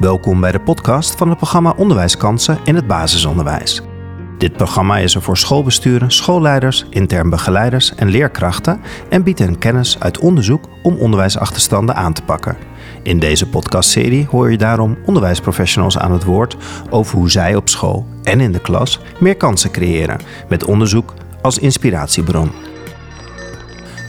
[0.00, 3.82] Welkom bij de podcast van het programma Onderwijskansen in het basisonderwijs.
[4.38, 10.00] Dit programma is er voor schoolbesturen, schoolleiders, intern begeleiders en leerkrachten en biedt hen kennis
[10.00, 12.56] uit onderzoek om onderwijsachterstanden aan te pakken.
[13.02, 16.56] In deze podcastserie hoor je daarom onderwijsprofessionals aan het woord
[16.90, 21.58] over hoe zij op school en in de klas meer kansen creëren, met onderzoek als
[21.58, 22.50] inspiratiebron.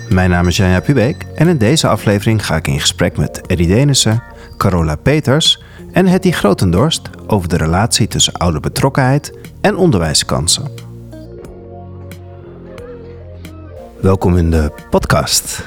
[0.10, 3.68] Mijn naam is Janja Pubeek en in deze aflevering ga ik in gesprek met Eddie
[3.68, 4.24] Denissen,
[4.58, 10.72] Carola Peters en Hetty Grotendorst over de relatie tussen ouderbetrokkenheid en onderwijskansen.
[14.02, 15.64] Welkom in de podcast.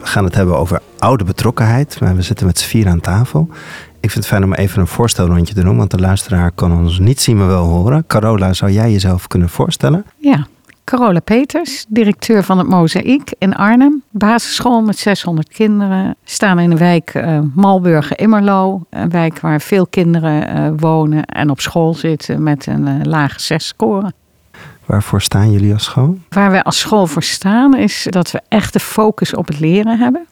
[0.00, 3.48] We gaan het hebben over ouderbetrokkenheid, maar we zitten met z'n vier aan tafel.
[4.00, 6.98] Ik vind het fijn om even een voorstelrondje te doen, want de luisteraar kan ons
[6.98, 8.06] niet zien, maar wel horen.
[8.06, 10.04] Carola, zou jij jezelf kunnen voorstellen?
[10.16, 10.46] Ja,
[10.86, 14.02] Carola Peters, directeur van het Mozaïek in Arnhem.
[14.10, 16.16] Basisschool met 600 kinderen.
[16.24, 18.82] Staan in de wijk uh, Malburgen-Immerlo.
[18.90, 23.40] Een wijk waar veel kinderen uh, wonen en op school zitten met een uh, lage
[23.40, 24.12] zes-score.
[24.84, 26.18] Waarvoor staan jullie als school?
[26.28, 29.98] Waar wij als school voor staan is dat we echt de focus op het leren
[29.98, 30.26] hebben.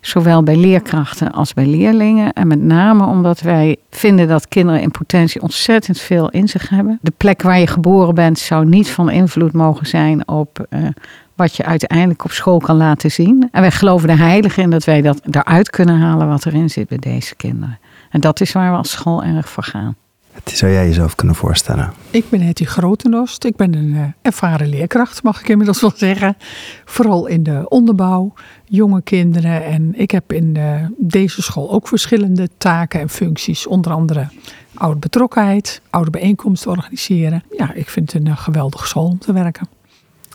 [0.00, 2.32] Zowel bij leerkrachten als bij leerlingen.
[2.32, 6.98] En met name omdat wij vinden dat kinderen in potentie ontzettend veel in zich hebben.
[7.02, 10.88] De plek waar je geboren bent zou niet van invloed mogen zijn op uh,
[11.34, 13.48] wat je uiteindelijk op school kan laten zien.
[13.52, 16.88] En wij geloven er heilig in dat wij dat eruit kunnen halen wat erin zit
[16.88, 17.78] bij deze kinderen.
[18.10, 19.96] En dat is waar we als school erg voor gaan.
[20.44, 21.92] Zou jij jezelf kunnen voorstellen?
[22.10, 23.44] Ik ben Hetty Grotenost.
[23.44, 26.36] Ik ben een uh, ervaren leerkracht, mag ik inmiddels wel zeggen.
[26.84, 28.32] Vooral in de onderbouw,
[28.64, 29.64] jonge kinderen.
[29.64, 33.66] En ik heb in uh, deze school ook verschillende taken en functies.
[33.66, 34.28] Onder andere
[34.74, 37.42] oude betrokkenheid, oude bijeenkomsten organiseren.
[37.56, 39.77] Ja, ik vind het een uh, geweldige school om te werken.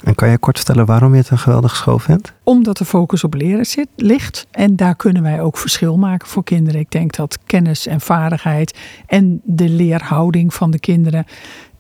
[0.04, 2.34] En kan je kort vertellen waarom je het een geweldige school vindt?
[2.44, 4.48] Omdat de focus op leren zit, ligt.
[4.52, 6.80] En daar kunnen wij ook verschil maken voor kinderen.
[6.80, 11.26] Ik denk dat kennis en vaardigheid en de leerhouding van de kinderen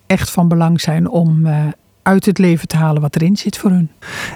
[0.06, 1.66] echt van belang zijn om uh,
[2.02, 3.90] uit het leven te halen wat erin zit voor hun.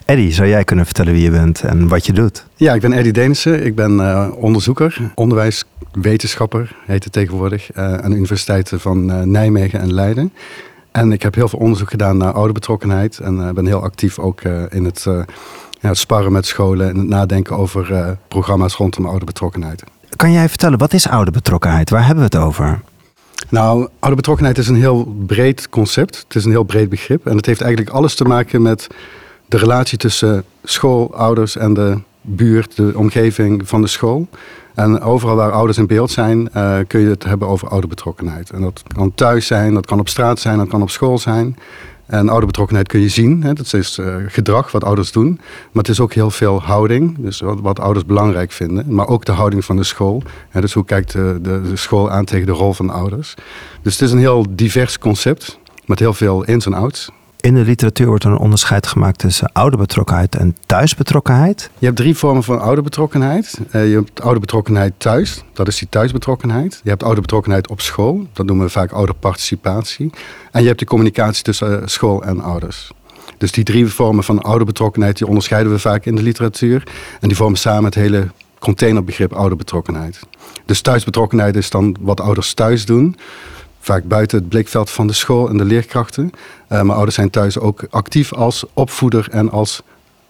[0.06, 2.46] Eddie, zou jij kunnen vertellen wie je bent en wat je doet?
[2.56, 3.66] Ja, ik ben Eddie Denissen.
[3.66, 9.94] Ik ben uh, onderzoeker, onderwijswetenschapper heet het tegenwoordig, uh, aan de universiteiten van Nijmegen en
[9.94, 10.34] Leiden.
[10.98, 13.20] En ik heb heel veel onderzoek gedaan naar ouderbetrokkenheid.
[13.20, 15.20] En uh, ben heel actief ook uh, in het, uh,
[15.80, 19.84] ja, het sparren met scholen en het nadenken over programma's rondom ouderbetrokkenheid.
[20.16, 21.90] Kan jij vertellen, wat is ouderbetrokkenheid?
[21.90, 22.80] Waar hebben we het over?
[23.50, 26.18] Nou, ouderbetrokkenheid is een heel breed concept.
[26.18, 27.28] Het is een heel breed begrip.
[27.28, 28.88] En het heeft eigenlijk alles te maken met
[29.46, 34.28] de relatie tussen school, ouders en de buurt, de omgeving van de school.
[34.78, 38.50] En overal waar ouders in beeld zijn, uh, kun je het hebben over ouderbetrokkenheid.
[38.50, 41.58] En dat kan thuis zijn, dat kan op straat zijn, dat kan op school zijn.
[42.06, 43.44] En ouderbetrokkenheid kun je zien.
[43.44, 43.54] Hè?
[43.54, 45.30] Dat is uh, gedrag wat ouders doen.
[45.72, 47.16] Maar het is ook heel veel houding.
[47.20, 48.94] Dus wat, wat ouders belangrijk vinden.
[48.94, 50.24] Maar ook de houding van de school.
[50.50, 50.62] Hè?
[50.62, 53.34] Dus hoe kijkt de, de, de, school aan tegen de rol van ouders.
[53.82, 55.60] Dus het is een heel divers concept.
[55.86, 57.10] Met heel veel ins en outs.
[57.48, 61.70] In de literatuur wordt er een onderscheid gemaakt tussen ouderbetrokkenheid en thuisbetrokkenheid.
[61.78, 63.60] Je hebt drie vormen van ouderbetrokkenheid.
[63.72, 66.80] Uh, je hebt ouderbetrokkenheid thuis, dat is die thuisbetrokkenheid.
[66.84, 70.10] Je hebt ouderbetrokkenheid op school, dat noemen we vaak ouderparticipatie.
[70.52, 72.92] En je hebt de communicatie tussen uh, school en ouders.
[73.38, 76.84] Dus die drie vormen van ouderbetrokkenheid, die onderscheiden we vaak in de literatuur.
[77.20, 78.28] En die vormen samen het hele
[78.60, 80.20] containerbegrip ouderbetrokkenheid.
[80.66, 83.16] Dus thuisbetrokkenheid is dan wat ouders thuis doen
[83.88, 86.32] vaak buiten het blikveld van de school en de leerkrachten.
[86.70, 89.82] Uh, maar ouders zijn thuis ook actief als opvoeder en als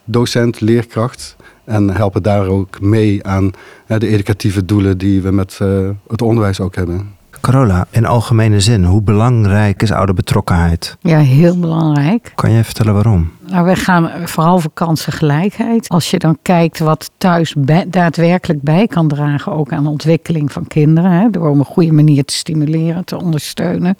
[0.03, 1.35] docent, leerkracht.
[1.63, 3.51] En helpen daar ook mee aan
[3.87, 7.15] de educatieve doelen die we met uh, het onderwijs ook hebben.
[7.41, 10.97] Carola, in algemene zin, hoe belangrijk is ouderbetrokkenheid?
[10.99, 12.31] Ja, heel belangrijk.
[12.35, 13.31] Kan jij vertellen waarom?
[13.47, 15.89] Nou, we gaan vooral voor kansengelijkheid.
[15.89, 17.55] Als je dan kijkt wat thuis
[17.87, 21.91] daadwerkelijk bij kan dragen, ook aan de ontwikkeling van kinderen, hè, door op een goede
[21.91, 23.95] manier te stimuleren, te ondersteunen.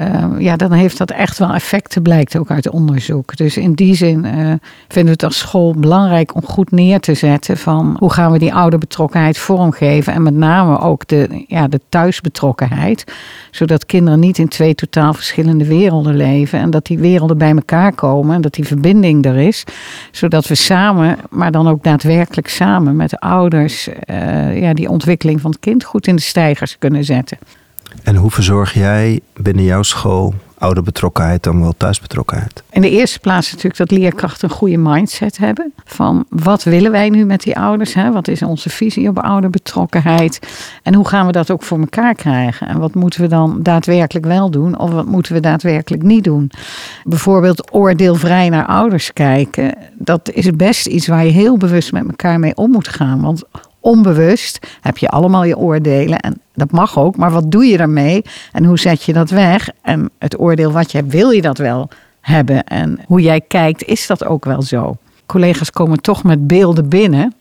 [0.00, 3.36] Uh, ja, dan heeft dat echt wel effecten, blijkt ook uit onderzoek.
[3.36, 4.32] Dus in die zin uh,
[4.88, 8.38] vinden we het als school belangrijk om goed neer te zetten van hoe gaan we
[8.38, 13.04] die ouderbetrokkenheid vormgeven en met name ook de, ja, de thuisbetrokkenheid,
[13.50, 17.92] zodat kinderen niet in twee totaal verschillende werelden leven en dat die werelden bij elkaar
[17.92, 19.64] komen en dat die verbinding er is,
[20.10, 25.40] zodat we samen, maar dan ook daadwerkelijk samen met de ouders, uh, ja, die ontwikkeling
[25.40, 27.38] van het kind goed in de stijgers kunnen zetten.
[28.02, 32.62] En hoe verzorg jij binnen jouw school ouderbetrokkenheid dan wel thuisbetrokkenheid?
[32.70, 35.72] In de eerste plaats natuurlijk dat leerkrachten een goede mindset hebben.
[35.84, 37.94] Van wat willen wij nu met die ouders?
[37.94, 38.12] Hè?
[38.12, 40.38] Wat is onze visie op ouderbetrokkenheid?
[40.82, 42.68] En hoe gaan we dat ook voor elkaar krijgen?
[42.68, 44.78] En wat moeten we dan daadwerkelijk wel doen?
[44.78, 46.50] Of wat moeten we daadwerkelijk niet doen?
[47.04, 49.74] Bijvoorbeeld oordeelvrij naar ouders kijken.
[49.98, 53.20] Dat is best iets waar je heel bewust met elkaar mee om moet gaan.
[53.20, 53.42] Want
[53.84, 56.18] onbewust heb je allemaal je oordelen.
[56.18, 58.24] En dat mag ook, maar wat doe je daarmee?
[58.52, 59.70] En hoe zet je dat weg?
[59.82, 61.88] En het oordeel wat je hebt, wil je dat wel
[62.20, 62.64] hebben?
[62.64, 64.96] En hoe jij kijkt, is dat ook wel zo?
[65.26, 67.34] Collega's komen toch met beelden binnen.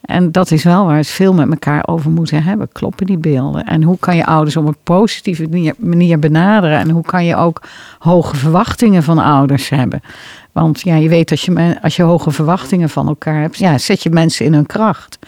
[0.00, 2.68] En dat is wel waar we het veel met elkaar over moeten hebben.
[2.72, 3.64] Kloppen die beelden?
[3.64, 6.78] En hoe kan je ouders op een positieve manier benaderen?
[6.78, 7.62] En hoe kan je ook
[7.98, 10.00] hoge verwachtingen van ouders hebben?
[10.60, 14.02] Want ja, je weet als je, als je hoge verwachtingen van elkaar hebt, ja, zet
[14.02, 15.18] je mensen in hun kracht.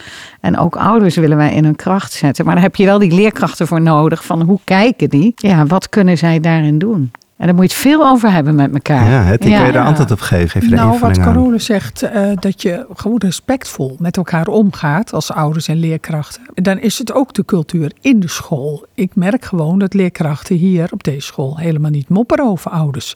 [0.41, 2.45] En ook ouders willen wij in hun kracht zetten.
[2.45, 4.25] Maar daar heb je wel die leerkrachten voor nodig.
[4.25, 5.33] Van hoe kijken die?
[5.35, 7.11] Ja, wat kunnen zij daarin doen?
[7.37, 9.09] En daar moet je het veel over hebben met elkaar.
[9.09, 9.57] Ja, het, ja.
[9.57, 10.61] kan je daar antwoord op geven.
[10.61, 15.67] Even nou, wat Carole zegt, uh, dat je gewoon respectvol met elkaar omgaat als ouders
[15.67, 16.41] en leerkrachten.
[16.53, 18.85] Dan is het ook de cultuur in de school.
[18.93, 23.15] Ik merk gewoon dat leerkrachten hier op deze school helemaal niet mopperen over ouders.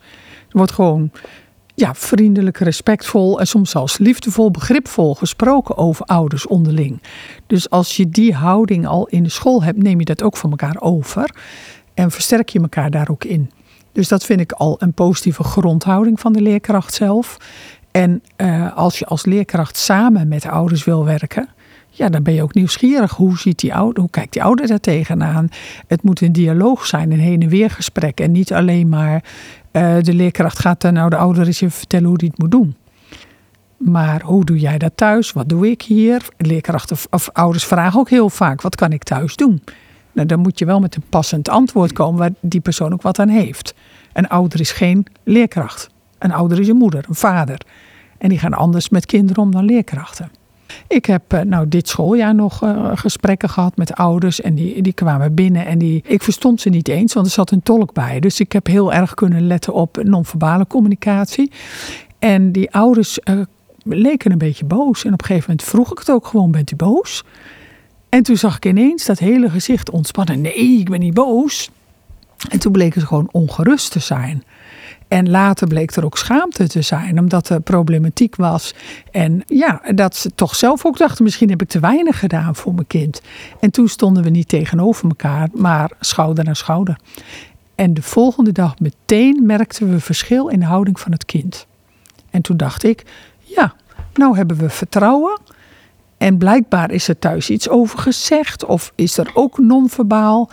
[0.49, 1.11] Er wordt gewoon
[1.75, 7.01] ja, vriendelijk, respectvol en soms zelfs liefdevol, begripvol gesproken over ouders onderling.
[7.47, 10.49] Dus als je die houding al in de school hebt, neem je dat ook van
[10.49, 11.35] elkaar over
[11.93, 13.51] en versterk je elkaar daar ook in.
[13.91, 17.37] Dus dat vind ik al een positieve grondhouding van de leerkracht zelf.
[17.91, 21.49] En uh, als je als leerkracht samen met ouders wil werken,
[21.89, 23.11] ja, dan ben je ook nieuwsgierig.
[23.11, 25.49] Hoe, ziet die ouder, hoe kijkt die ouder daar tegenaan?
[25.87, 28.19] Het moet een dialoog zijn, een heen en weer gesprek.
[28.19, 29.23] En niet alleen maar
[29.75, 32.51] uh, de leerkracht gaat dan nou de ouder eens even vertellen hoe die het moet
[32.51, 32.75] doen.
[33.77, 35.31] Maar hoe doe jij dat thuis?
[35.31, 36.27] Wat doe ik hier?
[36.37, 39.61] Leerkrachten of ouders vragen ook heel vaak: wat kan ik thuis doen?
[40.11, 43.19] Nou, dan moet je wel met een passend antwoord komen waar die persoon ook wat
[43.19, 43.73] aan heeft.
[44.13, 45.89] Een ouder is geen leerkracht.
[46.19, 47.61] Een ouder is een moeder, een vader.
[48.17, 50.31] En die gaan anders met kinderen om dan leerkrachten.
[50.87, 54.41] Ik heb eh, nou dit schooljaar nog uh, gesprekken gehad met ouders.
[54.41, 57.51] En die, die kwamen binnen en die, ik verstond ze niet eens, want er zat
[57.51, 58.19] een tolk bij.
[58.19, 61.51] Dus ik heb heel erg kunnen letten op non-verbale communicatie.
[62.19, 63.41] En die ouders uh,
[63.83, 65.05] leken een beetje boos.
[65.05, 67.23] En op een gegeven moment vroeg ik het ook gewoon, bent u boos?
[68.09, 70.41] En toen zag ik ineens dat hele gezicht ontspannen.
[70.41, 71.69] Nee, ik ben niet boos.
[72.49, 74.43] En toen bleken ze gewoon ongerust te zijn.
[75.07, 78.73] En later bleek er ook schaamte te zijn, omdat er problematiek was.
[79.11, 82.73] En ja, dat ze toch zelf ook dachten: misschien heb ik te weinig gedaan voor
[82.73, 83.21] mijn kind.
[83.59, 86.99] En toen stonden we niet tegenover elkaar, maar schouder aan schouder.
[87.75, 91.67] En de volgende dag meteen merkten we verschil in de houding van het kind.
[92.29, 93.03] En toen dacht ik:
[93.39, 93.75] ja,
[94.13, 95.39] nou hebben we vertrouwen.
[96.17, 100.49] En blijkbaar is er thuis iets over gezegd, of is er ook non-verbaal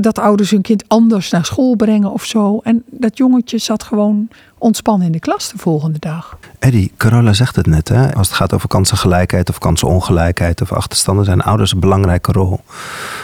[0.00, 2.60] dat ouders hun kind anders naar school brengen of zo.
[2.62, 4.28] En dat jongetje zat gewoon
[4.58, 6.38] ontspannen in de klas de volgende dag.
[6.58, 8.14] Eddie, Carola zegt het net, hè?
[8.14, 12.60] als het gaat over kansengelijkheid of kansenongelijkheid of achterstanden, zijn ouders een belangrijke rol.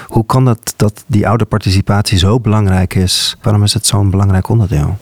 [0.06, 3.36] Hoe kan het dat die ouderparticipatie zo belangrijk is?
[3.42, 4.96] Waarom is het zo'n belangrijk onderdeel?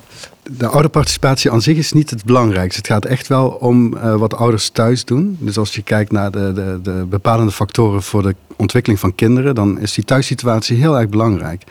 [0.56, 2.78] De ouderparticipatie aan zich is niet het belangrijkste.
[2.78, 5.36] Het gaat echt wel om uh, wat ouders thuis doen.
[5.40, 9.54] Dus als je kijkt naar de, de, de, bepalende factoren voor de ontwikkeling van kinderen,
[9.54, 11.62] dan is die thuissituatie heel erg belangrijk.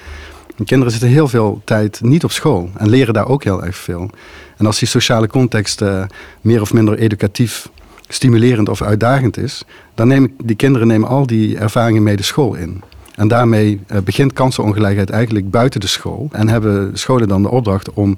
[0.66, 4.10] kinderen zitten heel veel tijd niet op school en leren daar ook heel erg veel.
[4.58, 6.04] En als die sociale context uh,
[6.42, 7.70] meer of minder educatief,
[8.08, 9.64] stimulerend of uitdagend is,
[9.96, 12.81] dan nemen die kinderen nemen al die ervaringen mee de school in.
[13.19, 16.30] En daarmee uh, begint kansenongelijkheid eigenlijk buiten de school.
[16.31, 18.18] En hebben scholen dan de opdracht om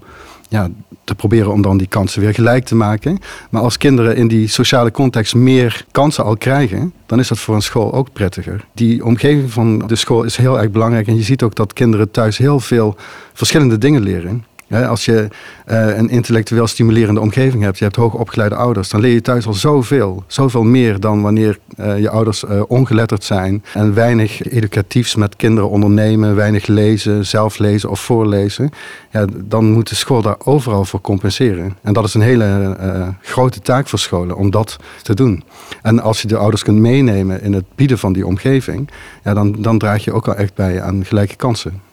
[0.49, 0.69] ja,
[1.03, 3.19] te proberen om dan die kansen weer gelijk te maken.
[3.49, 7.55] Maar als kinderen in die sociale context meer kansen al krijgen, dan is dat voor
[7.55, 8.65] een school ook prettiger.
[8.73, 11.07] Die omgeving van de school is heel erg belangrijk.
[11.07, 12.95] En je ziet ook dat kinderen thuis heel veel
[13.33, 15.27] verschillende dingen leren als je
[15.67, 19.53] uh, een intellectueel stimulerende omgeving hebt, je hebt hoogopgeleide ouders, dan leer je thuis al
[19.53, 20.23] zoveel.
[20.27, 25.69] Zoveel meer dan wanneer uh, je ouders uh, ongeletterd zijn en weinig educatiefs met kinderen
[25.69, 28.69] ondernemen, weinig lezen, zelf lezen of voorlezen.
[29.11, 31.77] Ja, dan moet de school daar overal voor compenseren.
[31.81, 32.75] En dat is een hele
[33.21, 35.43] grote taak voor scholen om dat te doen.
[35.81, 38.89] En als je de ouders kunt meenemen in het bieden van die omgeving,
[39.23, 41.90] ja, dan, dan draag je ook al echt bij aan gelijke kansen.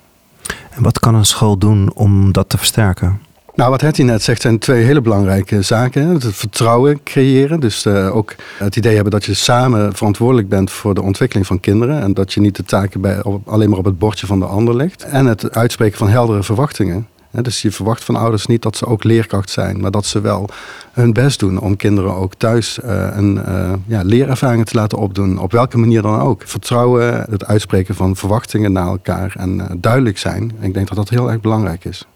[0.71, 3.21] En wat kan een school doen om dat te versterken?
[3.59, 6.09] Nou, wat Hetty net zegt zijn twee hele belangrijke zaken.
[6.09, 7.61] Het vertrouwen creëren.
[7.61, 11.61] Dus uh, ook het idee hebben dat je samen verantwoordelijk bent voor de ontwikkeling van
[11.61, 12.01] kinderen.
[12.01, 14.77] En dat je niet de taken bij, alleen maar op het bordje van de ander
[14.77, 15.05] legt.
[15.05, 17.07] En het uitspreken van heldere verwachtingen.
[17.31, 20.49] Dus je verwacht van ouders niet dat ze ook leerkracht zijn, maar dat ze wel
[20.93, 25.39] hun best doen om kinderen ook thuis uh, een uh, ja, leerervaringen te laten opdoen.
[25.39, 26.43] Op welke manier dan ook.
[26.45, 30.53] Vertrouwen, het uitspreken van verwachtingen naar elkaar en uh, duidelijk zijn.
[30.61, 32.07] Ik denk dat dat heel erg belangrijk is.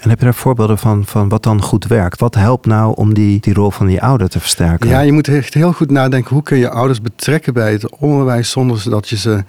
[0.00, 2.20] En heb je daar voorbeelden van, van wat dan goed werkt?
[2.20, 4.88] Wat helpt nou om die, die rol van die ouder te versterken?
[4.88, 8.50] Ja, je moet echt heel goed nadenken hoe kun je ouders betrekken bij het onderwijs
[8.50, 9.44] zonder dat je ze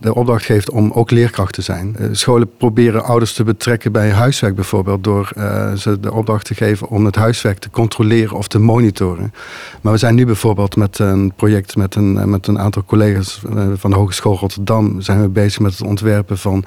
[0.00, 1.96] de opdracht geeft om ook leerkracht te zijn.
[1.98, 6.54] Uh, scholen proberen ouders te betrekken bij huiswerk bijvoorbeeld door uh, ze de opdracht te
[6.54, 9.32] geven om het huiswerk te controleren of te monitoren.
[9.80, 13.40] Maar we zijn nu bijvoorbeeld met een project met een, met een aantal collega's
[13.74, 16.64] van de Hogeschool Rotterdam zijn we bezig met het ontwerpen van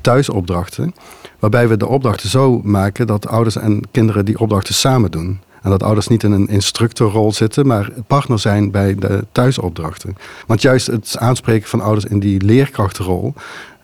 [0.00, 0.94] thuisopdrachten.
[1.38, 5.40] Waarbij we de opdrachten zo maken dat ouders en kinderen die opdrachten samen doen.
[5.66, 10.16] En dat ouders niet in een instructorrol zitten, maar partner zijn bij de thuisopdrachten.
[10.46, 13.34] Want juist het aanspreken van ouders in die leerkrachtenrol,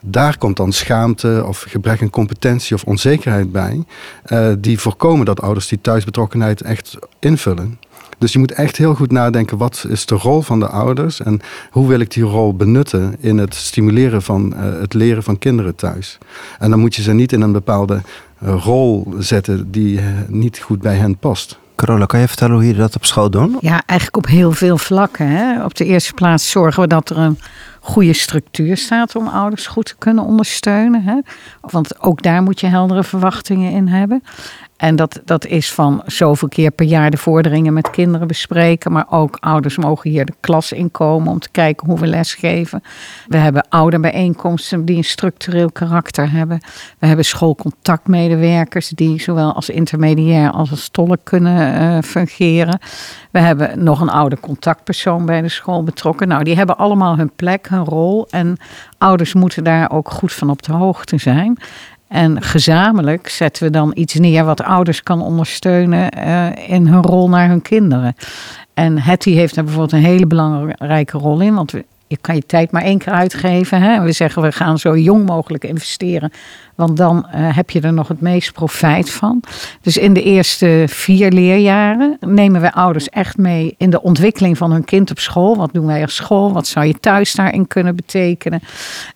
[0.01, 3.85] daar komt dan schaamte of gebrek aan competentie of onzekerheid bij,
[4.27, 7.79] uh, die voorkomen dat ouders die thuisbetrokkenheid echt invullen.
[8.19, 11.41] Dus je moet echt heel goed nadenken, wat is de rol van de ouders en
[11.71, 15.75] hoe wil ik die rol benutten in het stimuleren van uh, het leren van kinderen
[15.75, 16.19] thuis.
[16.59, 18.01] En dan moet je ze niet in een bepaalde
[18.43, 21.61] uh, rol zetten die niet goed bij hen past.
[21.85, 23.57] Carola, kan je vertellen hoe jullie dat op school doen?
[23.61, 25.29] Ja, eigenlijk op heel veel vlakken.
[25.29, 25.65] Hè.
[25.65, 27.39] Op de eerste plaats zorgen we dat er een
[27.81, 31.03] goede structuur staat om ouders goed te kunnen ondersteunen.
[31.03, 31.21] Hè.
[31.61, 34.23] Want ook daar moet je heldere verwachtingen in hebben.
[34.83, 38.93] En dat, dat is van zoveel keer per jaar de vorderingen met kinderen bespreken.
[38.93, 42.83] Maar ook ouders mogen hier de klas inkomen om te kijken hoe we lesgeven.
[43.29, 46.61] We hebben ouderbijeenkomsten die een structureel karakter hebben.
[46.99, 52.79] We hebben schoolcontactmedewerkers die zowel als intermediair als als tolk kunnen uh, fungeren.
[53.31, 56.29] We hebben nog een oude contactpersoon bij de school betrokken.
[56.29, 58.27] Nou, die hebben allemaal hun plek, hun rol.
[58.31, 58.57] En
[58.99, 61.59] ouders moeten daar ook goed van op de hoogte zijn.
[62.13, 67.29] En gezamenlijk zetten we dan iets neer wat ouders kan ondersteunen uh, in hun rol
[67.29, 68.15] naar hun kinderen.
[68.75, 71.55] En Hetty heeft daar bijvoorbeeld een hele belangrijke rol in.
[71.55, 71.73] Want
[72.07, 73.83] je kan je tijd maar één keer uitgeven.
[73.83, 74.03] Hè?
[74.03, 76.33] We zeggen we gaan zo jong mogelijk investeren.
[76.75, 79.43] Want dan uh, heb je er nog het meest profijt van.
[79.83, 84.73] Dus in de eerste vier leerjaren nemen we ouders echt mee in de ontwikkeling van
[84.73, 85.57] hun kind op school.
[85.57, 86.53] Wat doen wij op school?
[86.53, 88.61] Wat zou je thuis daarin kunnen betekenen?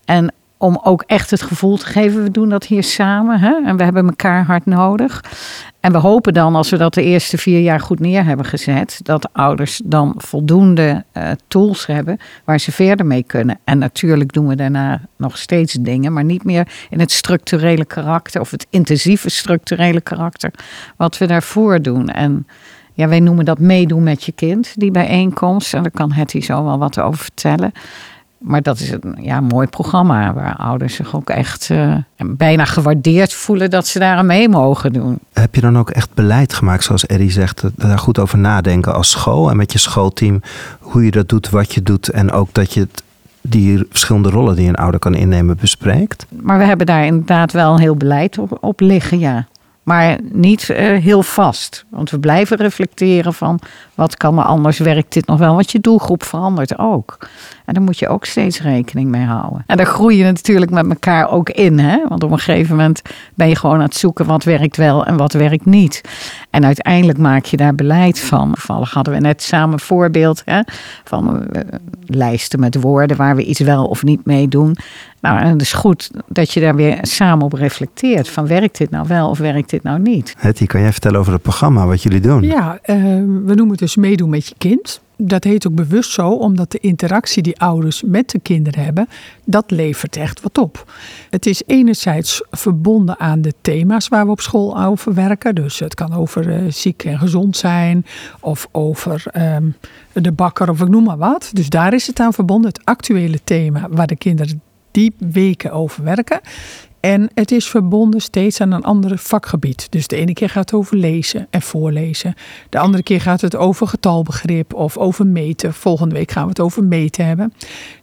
[0.04, 3.40] En om ook echt het gevoel te geven, we doen dat hier samen.
[3.40, 3.64] Hè?
[3.64, 5.24] En we hebben elkaar hard nodig.
[5.80, 9.00] En we hopen dan, als we dat de eerste vier jaar goed neer hebben gezet,
[9.02, 13.58] dat ouders dan voldoende uh, tools hebben waar ze verder mee kunnen.
[13.64, 18.40] En natuurlijk doen we daarna nog steeds dingen, maar niet meer in het structurele karakter
[18.40, 20.50] of het intensieve structurele karakter
[20.96, 22.08] wat we daarvoor doen.
[22.08, 22.46] En
[22.96, 25.74] ja, wij noemen dat meedoen met je kind, die bijeenkomst.
[25.74, 27.72] En daar kan Hetty zo wel wat over vertellen.
[28.38, 33.32] Maar dat is een ja, mooi programma waar ouders zich ook echt uh, bijna gewaardeerd
[33.32, 35.18] voelen dat ze daar aan mee mogen doen.
[35.32, 39.10] Heb je dan ook echt beleid gemaakt, zoals Eddie zegt, daar goed over nadenken als
[39.10, 40.40] school en met je schoolteam,
[40.80, 43.02] hoe je dat doet, wat je doet en ook dat je het
[43.40, 46.26] die verschillende rollen die een ouder kan innemen bespreekt?
[46.28, 49.46] Maar we hebben daar inderdaad wel heel beleid op, op liggen, ja.
[49.82, 51.84] Maar niet uh, heel vast.
[51.88, 53.60] Want we blijven reflecteren van
[53.96, 55.54] wat kan er anders, werkt dit nog wel?
[55.54, 57.18] Want je doelgroep verandert ook.
[57.64, 59.64] En daar moet je ook steeds rekening mee houden.
[59.66, 61.78] En daar groei je natuurlijk met elkaar ook in.
[61.78, 61.98] Hè?
[62.08, 63.02] Want op een gegeven moment
[63.34, 66.00] ben je gewoon aan het zoeken wat werkt wel en wat werkt niet.
[66.50, 68.52] En uiteindelijk maak je daar beleid van.
[68.52, 70.60] Toevallig hadden we net samen een voorbeeld hè,
[71.04, 71.60] van uh,
[72.06, 74.76] lijsten met woorden waar we iets wel of niet mee doen.
[75.20, 78.28] Nou, en het is goed dat je daar weer samen op reflecteert.
[78.28, 80.34] Van werkt dit nou wel of werkt dit nou niet?
[80.38, 82.42] Hetty, kan jij vertellen over het programma, wat jullie doen?
[82.42, 82.96] Ja, uh,
[83.44, 85.00] we noemen het dus meedoen met je kind.
[85.16, 89.08] Dat heet ook bewust zo, omdat de interactie die ouders met de kinderen hebben,
[89.44, 90.92] dat levert echt wat op.
[91.30, 95.54] Het is enerzijds verbonden aan de thema's waar we op school over werken.
[95.54, 98.06] Dus het kan over uh, ziek en gezond zijn,
[98.40, 99.76] of over um,
[100.12, 101.50] de bakker, of ik noem maar wat.
[101.52, 106.04] Dus daar is het aan verbonden, het actuele thema waar de kinderen die weken over
[106.04, 106.40] werken.
[107.06, 109.86] En het is verbonden steeds aan een ander vakgebied.
[109.90, 112.34] Dus de ene keer gaat het over lezen en voorlezen.
[112.68, 115.74] De andere keer gaat het over getalbegrip of over meten.
[115.74, 117.52] Volgende week gaan we het over meten hebben.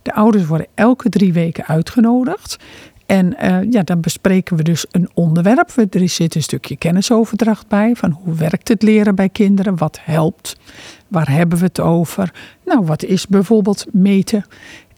[0.02, 2.58] De ouders worden elke drie weken uitgenodigd.
[3.06, 5.70] En uh, ja, dan bespreken we dus een onderwerp.
[5.90, 7.96] Er zit een stukje kennisoverdracht bij.
[7.96, 9.78] Van hoe werkt het leren bij kinderen?
[9.78, 10.56] Wat helpt?
[11.08, 12.34] Waar hebben we het over?
[12.66, 14.46] Nou, wat is bijvoorbeeld meten?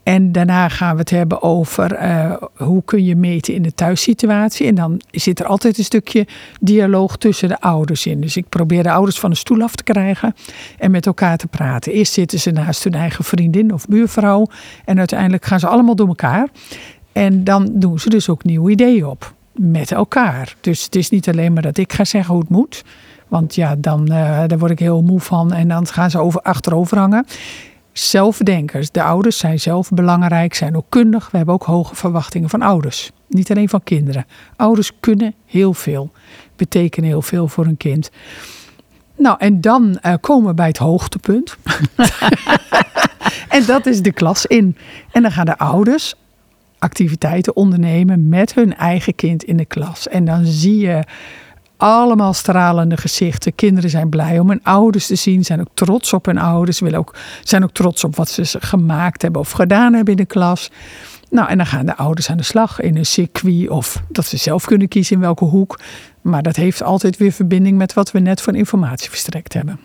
[0.05, 4.67] En daarna gaan we het hebben over uh, hoe kun je meten in de thuissituatie.
[4.67, 6.27] En dan zit er altijd een stukje
[6.59, 8.21] dialoog tussen de ouders in.
[8.21, 10.35] Dus ik probeer de ouders van de stoel af te krijgen
[10.77, 11.91] en met elkaar te praten.
[11.91, 14.47] Eerst zitten ze naast hun eigen vriendin of buurvrouw.
[14.85, 16.47] En uiteindelijk gaan ze allemaal door elkaar.
[17.12, 20.55] En dan doen ze dus ook nieuwe ideeën op met elkaar.
[20.62, 22.83] Dus het is niet alleen maar dat ik ga zeggen hoe het moet.
[23.27, 26.41] Want ja, dan uh, daar word ik heel moe van en dan gaan ze over,
[26.41, 27.25] achterover hangen
[27.97, 28.91] zelfdenkers.
[28.91, 31.31] De ouders zijn zelf belangrijk, zijn ook kundig.
[31.31, 33.11] We hebben ook hoge verwachtingen van ouders.
[33.27, 34.25] Niet alleen van kinderen.
[34.55, 36.11] Ouders kunnen heel veel,
[36.55, 38.11] betekenen heel veel voor een kind.
[39.17, 41.57] Nou, en dan uh, komen we bij het hoogtepunt.
[43.49, 44.77] en dat is de klas in.
[45.11, 46.15] En dan gaan de ouders
[46.79, 50.07] activiteiten ondernemen met hun eigen kind in de klas.
[50.07, 51.03] En dan zie je
[51.86, 53.56] allemaal stralende gezichten.
[53.56, 57.00] Kinderen zijn blij om hun ouders te zien, zijn ook trots op hun ouders, willen
[57.00, 60.72] ook, zijn ook trots op wat ze gemaakt hebben of gedaan hebben in de klas.
[61.30, 64.38] Nou, en dan gaan de ouders aan de slag in een circuit of dat ze
[64.38, 65.80] zelf kunnen kiezen in welke hoek.
[66.22, 69.80] Maar dat heeft altijd weer verbinding met wat we net voor informatie verstrekt hebben.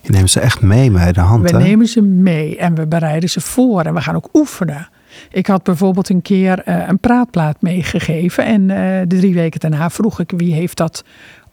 [0.00, 1.50] Je neemt ze echt mee bij de hand.
[1.50, 1.62] We hè?
[1.62, 4.88] nemen ze mee en we bereiden ze voor en we gaan ook oefenen.
[5.30, 9.90] Ik had bijvoorbeeld een keer eh, een praatplaat meegegeven en eh, de drie weken daarna
[9.90, 11.04] vroeg ik wie heeft dat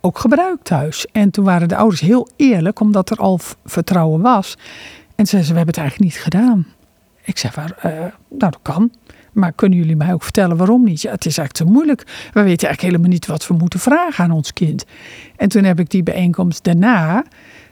[0.01, 1.05] ook gebruikt thuis.
[1.11, 4.57] En toen waren de ouders heel eerlijk, omdat er al vertrouwen was.
[5.15, 6.67] En zeiden ze, we hebben het eigenlijk niet gedaan.
[7.23, 8.11] Ik zei, waar, eh, nou
[8.51, 8.91] dat kan.
[9.31, 11.01] Maar kunnen jullie mij ook vertellen waarom niet?
[11.01, 12.01] Ja, het is eigenlijk te moeilijk.
[12.05, 14.85] We weten eigenlijk helemaal niet wat we moeten vragen aan ons kind.
[15.35, 17.23] En toen heb ik die bijeenkomst daarna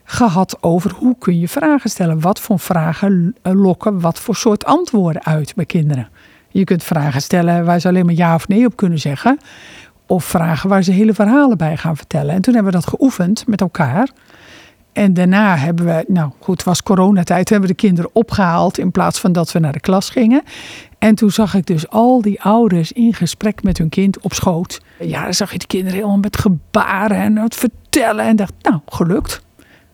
[0.04, 2.20] gehad over hoe kun je vragen stellen.
[2.20, 6.10] Wat voor vragen eh, lokken wat voor soort antwoorden uit bij kinderen.
[6.50, 9.40] Je kunt vragen stellen waar ze alleen maar ja of nee op kunnen zeggen.
[10.08, 12.36] Of vragen waar ze hele verhalen bij gaan vertellen.
[12.36, 14.10] En toen hebben we dat geoefend met elkaar.
[14.98, 18.92] En daarna hebben we, nou goed, het was coronatijd, hebben we de kinderen opgehaald in
[18.92, 20.44] plaats van dat we naar de klas gingen.
[21.00, 24.82] En toen zag ik dus al die ouders in gesprek met hun kind op schoot.
[25.00, 28.26] Ja, dan zag je de kinderen helemaal met gebaren en het vertellen.
[28.26, 29.42] En dacht, nou, gelukt.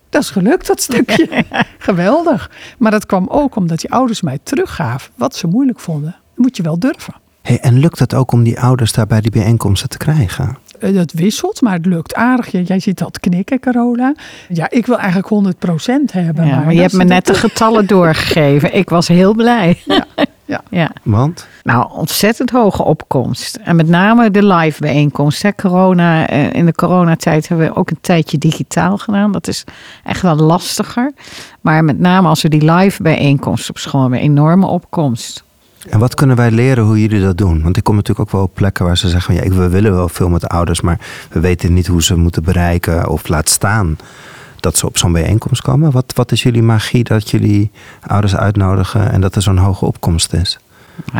[0.09, 1.45] Dat is gelukt, dat stukje.
[1.77, 2.51] Geweldig.
[2.77, 6.11] Maar dat kwam ook omdat die ouders mij teruggaven wat ze moeilijk vonden.
[6.11, 7.13] Dat moet je wel durven.
[7.43, 10.57] Hey, en lukt het ook om die ouders daar bij die bijeenkomsten te krijgen?
[10.79, 12.51] Eh, Dat wisselt, maar het lukt aardig.
[12.51, 14.13] Ja, Jij al te knikken, Carola.
[14.49, 16.47] Ja, ik wil eigenlijk 100% hebben.
[16.47, 18.75] Ja, maar je dat hebt me net de getallen doorgegeven.
[18.75, 19.77] Ik was heel blij.
[20.45, 20.61] ja.
[20.69, 20.91] ja.
[21.03, 21.47] Want?
[21.63, 23.55] Nou, ontzettend hoge opkomst.
[23.55, 25.41] En met name de live bijeenkomst.
[25.41, 25.53] Hè.
[25.55, 29.31] Corona, eh, in de coronatijd hebben we ook een tijdje digitaal gedaan.
[29.31, 29.63] Dat is
[30.03, 31.13] echt wel lastiger.
[31.61, 35.43] Maar met name als we die live bijeenkomst op school hebben, enorme opkomst.
[35.89, 37.61] En wat kunnen wij leren hoe jullie dat doen?
[37.61, 40.09] Want ik kom natuurlijk ook wel op plekken waar ze zeggen: ja, we willen wel
[40.09, 40.99] veel met de ouders, maar
[41.29, 43.97] we weten niet hoe ze moeten bereiken of laat staan
[44.59, 45.91] dat ze op zo'n bijeenkomst komen.
[45.91, 47.71] Wat, wat is jullie magie dat jullie
[48.07, 50.59] ouders uitnodigen en dat er zo'n hoge opkomst is?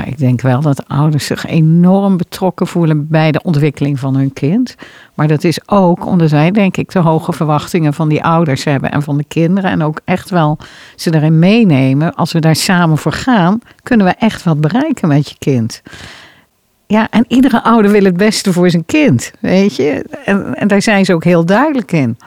[0.05, 4.75] Ik denk wel dat ouders zich enorm betrokken voelen bij de ontwikkeling van hun kind.
[5.13, 8.91] Maar dat is ook omdat wij, denk ik, de hoge verwachtingen van die ouders hebben
[8.91, 9.71] en van de kinderen.
[9.71, 10.57] En ook echt wel
[10.95, 12.13] ze erin meenemen.
[12.15, 15.81] Als we daar samen voor gaan, kunnen we echt wat bereiken met je kind.
[16.87, 20.05] Ja, en iedere ouder wil het beste voor zijn kind, weet je.
[20.25, 22.17] En, en daar zijn ze ook heel duidelijk in.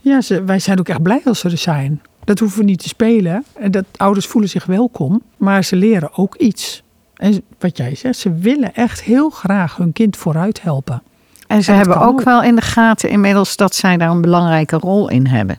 [0.00, 2.02] Ja, ze, wij zijn ook echt blij als ze er zijn.
[2.24, 3.44] Dat hoeven we niet te spelen.
[3.54, 6.82] En dat ouders voelen zich welkom, maar ze leren ook iets.
[7.18, 11.02] En wat jij zegt, ze willen echt heel graag hun kind vooruit helpen.
[11.46, 12.22] En ze En hebben ook.
[12.22, 15.58] wel in de gaten inmiddels dat zij daar een belangrijke rol in hebben.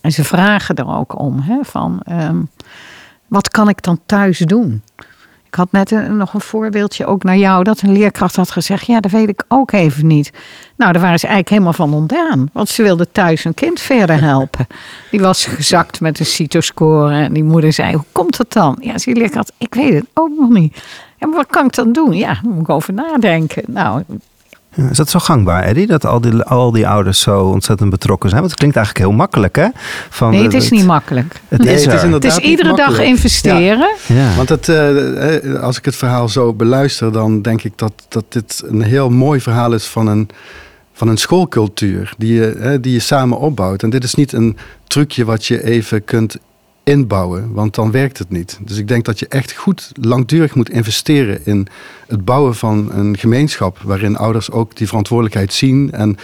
[0.00, 2.40] En ze vragen er ook om, hè, van ehm,
[3.26, 4.82] wat kan ik dan thuis doen?
[5.50, 9.00] Ik had net nog een voorbeeldje ook naar jou, dat een leerkracht had gezegd, ja,
[9.00, 10.32] dat weet ik ook even niet.
[10.76, 14.20] Nou, daar waren ze eigenlijk helemaal van ontdaan, want ze wilde thuis een kind verder
[14.20, 14.66] helpen.
[15.10, 18.76] Die was gezakt met een CITO-score en die moeder zei, hoe komt dat dan?
[18.80, 20.82] Ja, die leerkracht, ik weet het ook nog niet.
[21.18, 22.12] Maar wat kan ik dan doen?
[22.12, 23.62] Ja, daar moet ik over nadenken.
[23.66, 24.02] Nou,
[24.74, 25.86] Ja, Is dat zo gangbaar, Eddie?
[25.86, 28.40] Dat al die, al die ouders zo ontzettend betrokken zijn?
[28.40, 29.66] Want het klinkt eigenlijk heel makkelijk, hè?
[30.10, 31.40] Van, Nee, het eh, is niet makkelijk.
[31.48, 33.94] Het Nee, is, het is inderdaad- Het is iedere dag investeren.
[34.06, 34.34] Ja.
[34.36, 38.24] Want het, eh, eh, als ik het verhaal zo beluister, dan denk ik dat, dat
[38.28, 40.28] dit een heel mooi verhaal is van een,
[40.92, 43.82] van een schoolcultuur die je, eh, die je samen opbouwt.
[43.82, 44.56] En dit is niet een
[44.86, 46.36] trucje wat je even kunt
[46.84, 48.58] inbouwen, want dan werkt het niet.
[48.62, 51.66] Dus ik denk dat je echt goed langdurig moet investeren in
[52.06, 56.16] het bouwen van een gemeenschap waarin ouders ook die verantwoordelijkheid zien en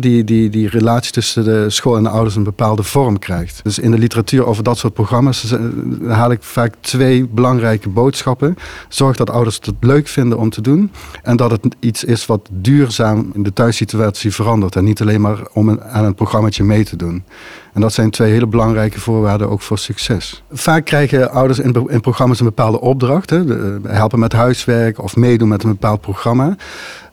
[0.00, 3.60] die, die, die relatie tussen de school en de ouders een bepaalde vorm krijgt.
[3.62, 5.60] Dus in de literatuur over dat soort programma's eh,
[6.08, 8.56] haal ik vaak twee belangrijke boodschappen.
[8.88, 10.92] Zorg dat ouders het leuk vinden om te doen
[11.22, 15.48] en dat het iets is wat duurzaam in de thuissituatie verandert en niet alleen maar
[15.52, 17.24] om aan een programmaatje mee te doen.
[17.72, 20.42] En dat zijn twee hele belangrijke voorwaarden ook voor succes.
[20.52, 23.30] Vaak krijgen ouders in, in programma's een bepaalde opdracht.
[23.30, 26.56] Hè, de- helpen met huiswerk of meedoen met een bepaald programma.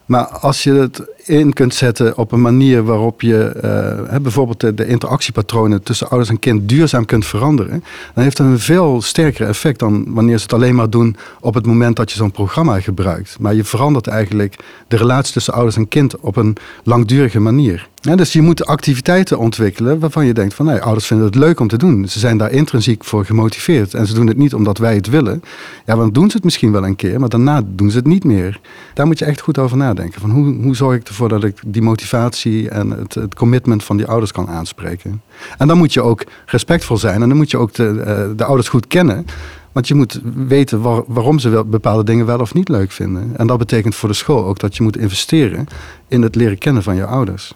[0.05, 4.87] Maar als je het in kunt zetten op een manier waarop je eh, bijvoorbeeld de,
[4.87, 9.79] interactiepatronen tussen ouders en kind duurzaam kunt veranderen, dan heeft dat een veel sterker effect
[9.79, 13.37] dan wanneer ze het alleen maar doen op het moment dat je zo'n programma gebruikt.
[13.39, 14.55] Maar je verandert eigenlijk
[14.87, 17.87] de relatie tussen ouders en kind op een langdurige manier.
[18.15, 21.67] Dus je moet activiteiten ontwikkelen waarvan je denkt van nee, ouders vinden het leuk om
[21.67, 22.07] te doen.
[22.07, 25.43] Ze zijn daar intrinsiek voor gemotiveerd en ze doen het niet omdat wij het willen.
[25.85, 28.23] Ja, dan doen ze het misschien wel een keer, maar daarna doen ze het niet
[28.23, 28.59] meer.
[28.93, 30.21] Daar moet je echt goed over nadenken.
[30.21, 33.97] Van hoe, hoe zorg ik ervoor dat ik die motivatie en het, het commitment van
[33.97, 35.21] die ouders kan aanspreken.
[35.58, 38.43] En dan moet je ook respectvol zijn en dan moet je ook de, eh, de
[38.43, 39.25] ouders goed kennen.
[39.71, 43.34] Want je moet weten waar- waarom ze wel bepaalde dingen wel of niet leuk vinden.
[43.38, 45.65] En dat betekent voor de school ook dat je moet investeren
[46.08, 47.53] in het leren kennen van je ouders.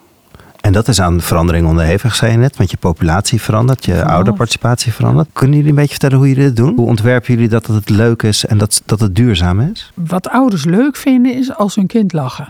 [0.60, 2.56] En dat is aan verandering onderhevig, zei je net.
[2.56, 5.28] Want je populatie verandert, je ouderparticipatie verandert.
[5.32, 6.74] Kunnen jullie een beetje vertellen hoe jullie dit doen?
[6.76, 9.92] Hoe ontwerpen jullie dat het leuk is en dat, dat het duurzaam is?
[9.94, 12.48] Wat ouders leuk vinden is als hun kind lachen.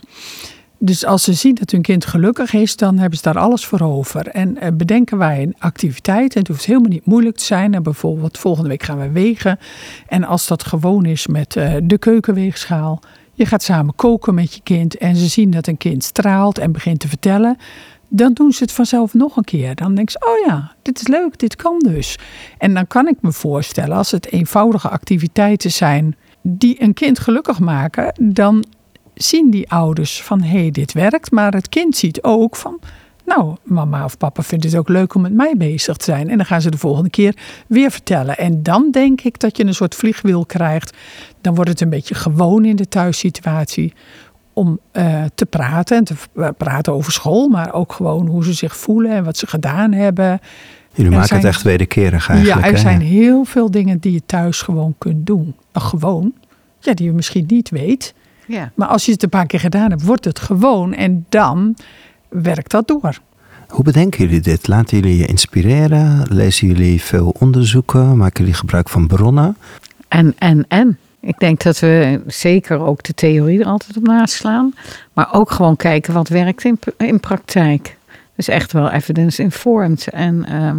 [0.85, 3.81] Dus als ze zien dat hun kind gelukkig is, dan hebben ze daar alles voor
[3.81, 4.29] over.
[4.29, 6.35] En eh, bedenken wij een activiteit.
[6.35, 7.75] En het hoeft helemaal niet moeilijk te zijn.
[7.75, 9.59] En bijvoorbeeld volgende week gaan we wegen.
[10.07, 13.01] En als dat gewoon is met eh, de keukenweegschaal.
[13.33, 14.97] Je gaat samen koken met je kind.
[14.97, 17.57] En ze zien dat een kind straalt en begint te vertellen.
[18.09, 19.75] Dan doen ze het vanzelf nog een keer.
[19.75, 22.19] Dan denken ze, oh ja, dit is leuk, dit kan dus.
[22.59, 27.59] En dan kan ik me voorstellen, als het eenvoudige activiteiten zijn die een kind gelukkig
[27.59, 28.65] maken, dan
[29.15, 31.31] zien die ouders van hé, hey, dit werkt.
[31.31, 32.79] Maar het kind ziet ook van,
[33.27, 36.29] nou, mama of papa vindt het ook leuk om met mij bezig te zijn.
[36.31, 38.39] En dan gaan ze de volgende keer weer vertellen.
[38.39, 40.97] En dan denk ik dat je een soort vliegwiel krijgt.
[41.41, 43.93] Dan wordt het een beetje gewoon in de thuissituatie
[44.53, 45.97] om eh, te praten.
[45.97, 49.37] En te v- praten over school, maar ook gewoon hoe ze zich voelen en wat
[49.37, 50.41] ze gedaan hebben.
[50.95, 52.61] Jullie maken zijn- het echt wederkerig eigenlijk.
[52.61, 52.81] ja, er hè?
[52.81, 55.55] zijn heel veel dingen die je thuis gewoon kunt doen.
[55.73, 56.33] Gewoon,
[56.81, 58.15] ja, die je misschien niet weet.
[58.53, 58.73] Ja.
[58.75, 61.77] Maar als je het een paar keer gedaan hebt, wordt het gewoon en dan
[62.29, 63.19] werkt dat door.
[63.69, 64.69] Hoe bedenken jullie dit?
[64.69, 66.27] Laten jullie je inspireren?
[66.29, 68.17] Lezen jullie veel onderzoeken?
[68.17, 69.57] Maken jullie gebruik van bronnen?
[70.09, 70.99] En, en, en.
[71.21, 74.75] Ik denk dat we zeker ook de theorie er altijd op naslaan.
[75.13, 77.97] Maar ook gewoon kijken wat werkt in, in praktijk.
[78.37, 80.09] Dus echt wel evidence-informed.
[80.09, 80.79] En ehm,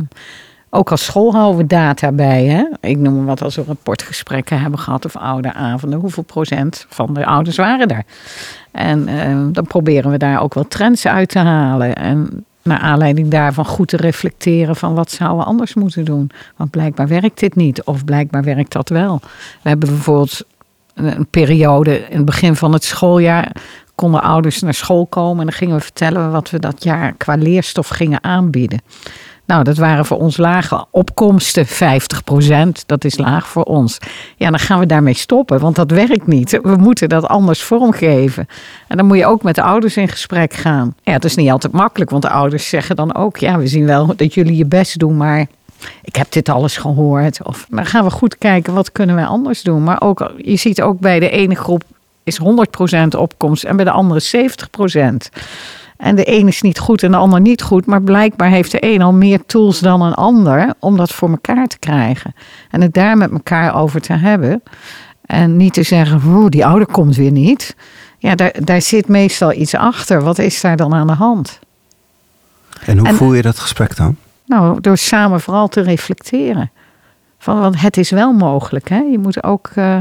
[0.75, 2.45] ook als school houden we data bij.
[2.45, 2.63] Hè?
[2.79, 5.99] Ik noem wat als we rapportgesprekken hebben gehad of ouderavonden.
[5.99, 8.03] Hoeveel procent van de ouders waren er?
[8.71, 11.95] En ehm, dan proberen we daar ook wel trends uit te halen.
[11.95, 16.31] En naar aanleiding daarvan goed te reflecteren van wat zouden we anders moeten doen.
[16.55, 19.19] Want blijkbaar werkt dit niet of blijkbaar werkt dat wel.
[19.61, 20.41] We hebben bijvoorbeeld
[20.93, 23.51] een periode in het begin van het schooljaar
[23.95, 27.35] konden ouders naar school komen en dan gingen we vertellen wat we dat jaar qua
[27.35, 28.81] leerstof gingen aanbieden.
[29.45, 31.69] Nou, dat waren voor ons lage opkomsten, 50%.
[32.85, 33.97] Dat is laag voor ons.
[34.35, 36.59] Ja, dan gaan we daarmee stoppen, want dat werkt niet.
[36.61, 38.47] We moeten dat anders vormgeven.
[38.87, 40.95] En dan moet je ook met de ouders in gesprek gaan.
[41.03, 43.85] Ja, het is niet altijd makkelijk, want de ouders zeggen dan ook: ja, we zien
[43.85, 45.47] wel dat jullie je best doen, maar
[46.01, 47.43] ik heb dit alles gehoord.
[47.43, 49.83] Of dan gaan we goed kijken, wat kunnen we anders doen?
[49.83, 51.83] Maar ook, je ziet ook bij de ene groep
[52.23, 55.39] is 100% opkomst en bij de andere 70%.
[56.03, 57.85] En de een is niet goed en de ander niet goed.
[57.85, 61.67] Maar blijkbaar heeft de een al meer tools dan een ander om dat voor elkaar
[61.67, 62.35] te krijgen.
[62.69, 64.63] En het daar met elkaar over te hebben.
[65.25, 67.75] En niet te zeggen, oeh, die ouder komt weer niet.
[68.17, 70.23] Ja, daar, daar zit meestal iets achter.
[70.23, 71.59] Wat is daar dan aan de hand?
[72.85, 74.15] En hoe En- voer je dat gesprek dan?
[74.45, 76.71] Nou, door samen vooral te reflecteren.
[77.37, 78.89] Van, want het is wel mogelijk.
[78.89, 78.99] Hè?
[78.99, 79.97] Je moet ook, eh,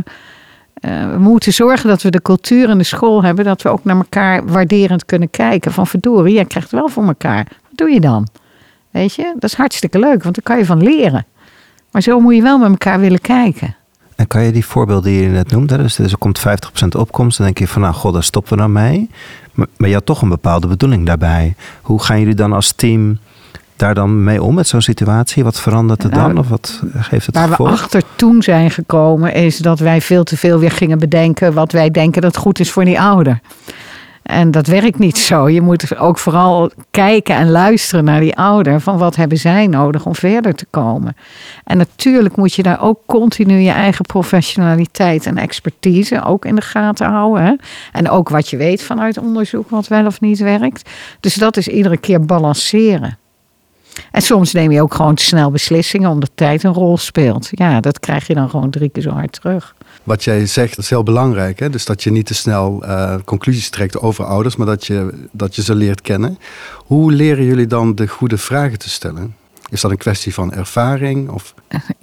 [0.75, 3.45] eh, we moeten zorgen dat we de cultuur in de school hebben.
[3.45, 5.73] Dat we ook naar elkaar waarderend kunnen kijken.
[5.73, 7.47] Van verdorie, jij krijgt wel voor elkaar.
[7.49, 8.29] Wat doe je dan?
[8.91, 11.27] Weet je, dat is hartstikke leuk, want daar kan je van leren.
[11.91, 13.77] Maar zo moet je wel met elkaar willen kijken.
[14.17, 16.43] En kan je die voorbeelden die je net noemde, dus, dus er komt 50%
[16.99, 19.11] opkomst, dan denk je van nou god, daar stoppen we dan mee.
[19.53, 21.55] Maar, maar je had toch een bepaalde bedoeling daarbij.
[21.83, 23.19] Hoe gaan jullie dan als team
[23.83, 25.45] daar dan mee om met zo'n situatie?
[25.45, 26.39] Wat verandert Nou, dan?
[26.39, 30.37] Of wat geeft het Waar we achter toen zijn gekomen, is dat wij veel te
[30.37, 33.41] veel weer gingen bedenken wat wij denken dat goed is voor die ouder.
[34.23, 35.49] En dat werkt niet zo.
[35.49, 38.81] Je moet ook vooral kijken en luisteren naar die ouder.
[38.81, 41.17] Van wat hebben zij nodig om verder te komen.
[41.65, 46.61] En natuurlijk moet je daar ook continu je eigen professionaliteit en expertise ook in de
[46.61, 47.45] gaten houden.
[47.45, 47.55] Hè?
[47.93, 50.91] En ook wat je weet vanuit onderzoek wat wel of niet werkt.
[51.21, 53.17] Dus dat is iedere keer balanceren.
[54.11, 57.49] En soms neem je ook gewoon te snel beslissingen omdat tijd een rol speelt.
[57.51, 59.75] Ja, dat krijg je dan gewoon drie keer zo hard terug.
[60.03, 61.59] Wat jij zegt is heel belangrijk.
[61.59, 61.71] Hè?
[61.71, 65.57] Dus dat je niet te snel eh, conclusies trekt over ouders, maar dat je, dat
[65.57, 66.39] je ze leert kennen.
[66.77, 69.37] Hoe leren jullie dan de goede vragen te stellen?
[69.73, 71.31] Is dat een kwestie van ervaring?
[71.31, 71.55] Of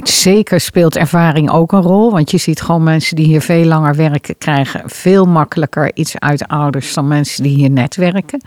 [0.03, 2.11] Zeker speelt ervaring ook een rol.
[2.11, 6.47] Want je ziet gewoon mensen die hier veel langer werken, krijgen veel makkelijker iets uit
[6.47, 8.41] ouders dan mensen die hier net werken.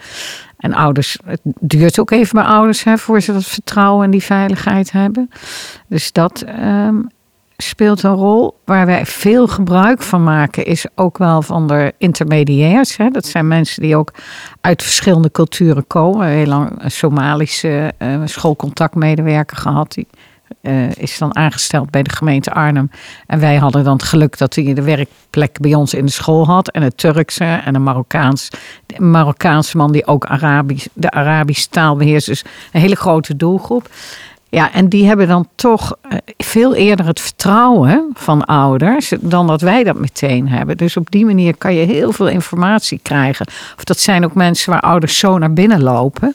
[0.62, 4.22] En ouders, het duurt ook even bij ouders hè, voor ze dat vertrouwen en die
[4.22, 5.31] veiligheid hebben.
[5.88, 6.96] Dus dat ehm,
[7.57, 8.61] speelt een rol.
[8.64, 12.96] Waar wij veel gebruik van maken, is ook wel van de intermediairs.
[12.96, 13.09] Hè.
[13.09, 14.12] Dat zijn mensen die ook
[14.61, 16.27] uit verschillende culturen komen.
[16.27, 19.92] Heel lang een Somalische eh, schoolcontactmedewerker gehad.
[19.92, 20.07] Die
[20.62, 22.90] eh, is dan aangesteld bij de gemeente Arnhem.
[23.27, 26.46] En wij hadden dan het geluk dat hij de werkplek bij ons in de school
[26.46, 26.68] had.
[26.68, 28.48] En een Turkse en een Marokkaans.
[28.87, 32.27] Een Marokkaanse man die ook Arabisch, de Arabische taal beheerst.
[32.27, 33.88] Dus een hele grote doelgroep.
[34.48, 39.61] Ja, en die hebben dan toch eh, veel eerder het vertrouwen van ouders dan dat
[39.61, 40.77] wij dat meteen hebben.
[40.77, 43.46] Dus op die manier kan je heel veel informatie krijgen.
[43.77, 46.35] Of dat zijn ook mensen waar ouders zo naar binnen lopen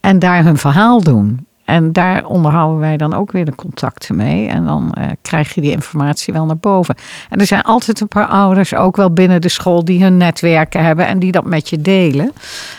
[0.00, 1.46] en daar hun verhaal doen.
[1.70, 4.48] En daar onderhouden wij dan ook weer de contacten mee.
[4.48, 6.94] En dan uh, krijg je die informatie wel naar boven.
[7.28, 10.84] En er zijn altijd een paar ouders, ook wel binnen de school, die hun netwerken
[10.84, 12.32] hebben en die dat met je delen.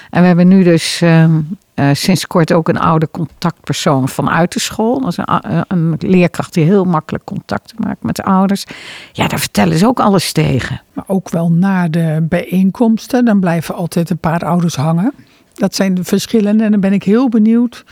[0.10, 4.60] En we hebben nu dus uh, uh, sinds kort ook een oude contactpersoon vanuit de
[4.60, 4.99] school.
[4.99, 8.65] Dat is een, een, leerkracht die heel makkelijk contact maakt met de ouders.
[9.12, 10.82] Ja, daar vertellen ze ook alles tegen.
[10.93, 15.13] Maar ook wel na de bijeenkomsten, dan blijven altijd een paar ouders hangen.
[15.54, 16.63] Dat zijn de verschillende.
[16.63, 17.84] En dan ben ik heel benieuwd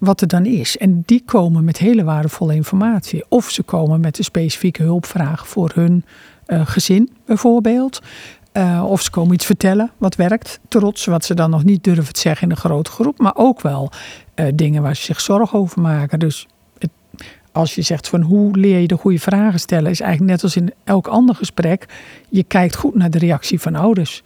[0.00, 0.76] wat er dan is.
[0.76, 3.24] En die komen met hele waardevolle informatie.
[3.28, 6.04] Of ze komen met een specifieke hulpvraag voor hun
[6.46, 8.00] uh, gezin, bijvoorbeeld.
[8.52, 12.12] Uh, of ze komen iets vertellen wat werkt, trots, wat ze dan nog niet durven
[12.12, 13.18] te zeggen in een grote groep.
[13.18, 13.90] Maar ook wel
[14.34, 16.18] uh, dingen waar ze zich zorgen over maken.
[16.18, 16.46] Dus
[16.78, 16.90] het,
[17.52, 20.56] als je zegt van hoe leer je de goede vragen stellen, is eigenlijk net als
[20.56, 21.86] in elk ander gesprek.
[22.28, 24.22] Je kijkt goed naar de reactie van ouders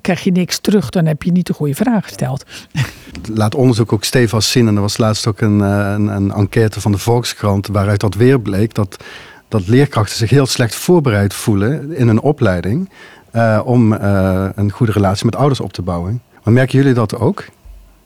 [0.00, 2.44] krijg je niks terug, dan heb je niet de goede vraag gesteld.
[3.34, 4.68] Laat onderzoek ook stevast zien.
[4.68, 8.40] En er was laatst ook een, een, een enquête van de Volkskrant waaruit dat weer
[8.40, 9.04] bleek dat,
[9.48, 12.88] dat leerkrachten zich heel slecht voorbereid voelen in een opleiding
[13.32, 16.22] uh, om uh, een goede relatie met ouders op te bouwen.
[16.44, 17.44] Maar merken jullie dat ook?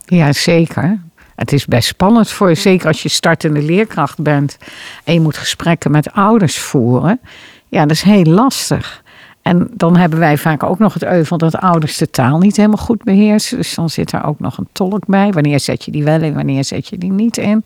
[0.06, 1.00] Ja, zeker.
[1.34, 4.58] Het is best spannend voor je, zeker als je startende leerkracht bent
[5.04, 7.20] en je moet gesprekken met ouders voeren.
[7.68, 9.02] Ja, dat is heel lastig.
[9.44, 12.84] En dan hebben wij vaak ook nog het euvel dat ouders de taal niet helemaal
[12.84, 13.56] goed beheersen.
[13.56, 15.32] Dus dan zit er ook nog een tolk bij.
[15.32, 17.64] Wanneer zet je die wel in, wanneer zet je die niet in?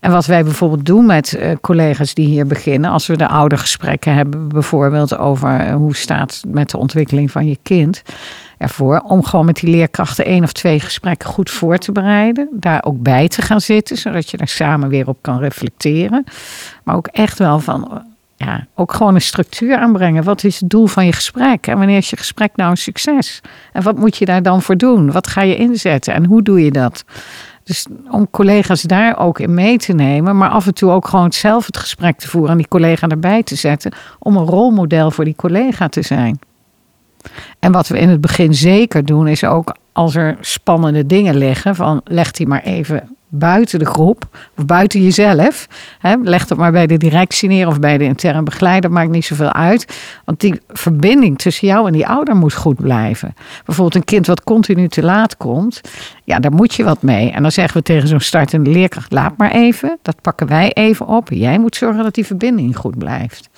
[0.00, 4.14] En wat wij bijvoorbeeld doen met uh, collega's die hier beginnen, als we de oudergesprekken
[4.14, 8.02] hebben, bijvoorbeeld over uh, hoe staat het met de ontwikkeling van je kind,
[8.58, 12.84] ervoor om gewoon met die leerkrachten één of twee gesprekken goed voor te bereiden, daar
[12.84, 16.24] ook bij te gaan zitten, zodat je daar samen weer op kan reflecteren,
[16.84, 18.02] maar ook echt wel van
[18.44, 20.24] ja, ook gewoon een structuur aanbrengen.
[20.24, 21.66] Wat is het doel van je gesprek?
[21.66, 23.40] En wanneer is je gesprek nou een succes?
[23.72, 25.12] En wat moet je daar dan voor doen?
[25.12, 27.04] Wat ga je inzetten en hoe doe je dat?
[27.64, 31.32] Dus om collega's daar ook in mee te nemen, maar af en toe ook gewoon
[31.32, 35.24] zelf het gesprek te voeren en die collega erbij te zetten, om een rolmodel voor
[35.24, 36.38] die collega te zijn.
[37.58, 41.74] En wat we in het begin zeker doen, is ook als er spannende dingen liggen,
[41.74, 45.68] van leg die maar even buiten de groep of buiten jezelf.
[45.98, 49.24] Hè, leg het maar bij de directie neer of bij de interne begeleider, maakt niet
[49.24, 49.98] zoveel uit.
[50.24, 53.34] Want die verbinding tussen jou en die ouder moet goed blijven.
[53.64, 55.80] Bijvoorbeeld een kind wat continu te laat komt,
[56.24, 57.30] ja, daar moet je wat mee.
[57.30, 61.06] En dan zeggen we tegen zo'n startende leerkracht, laat maar even, dat pakken wij even
[61.06, 61.28] op.
[61.30, 63.48] Jij moet zorgen dat die verbinding goed blijft.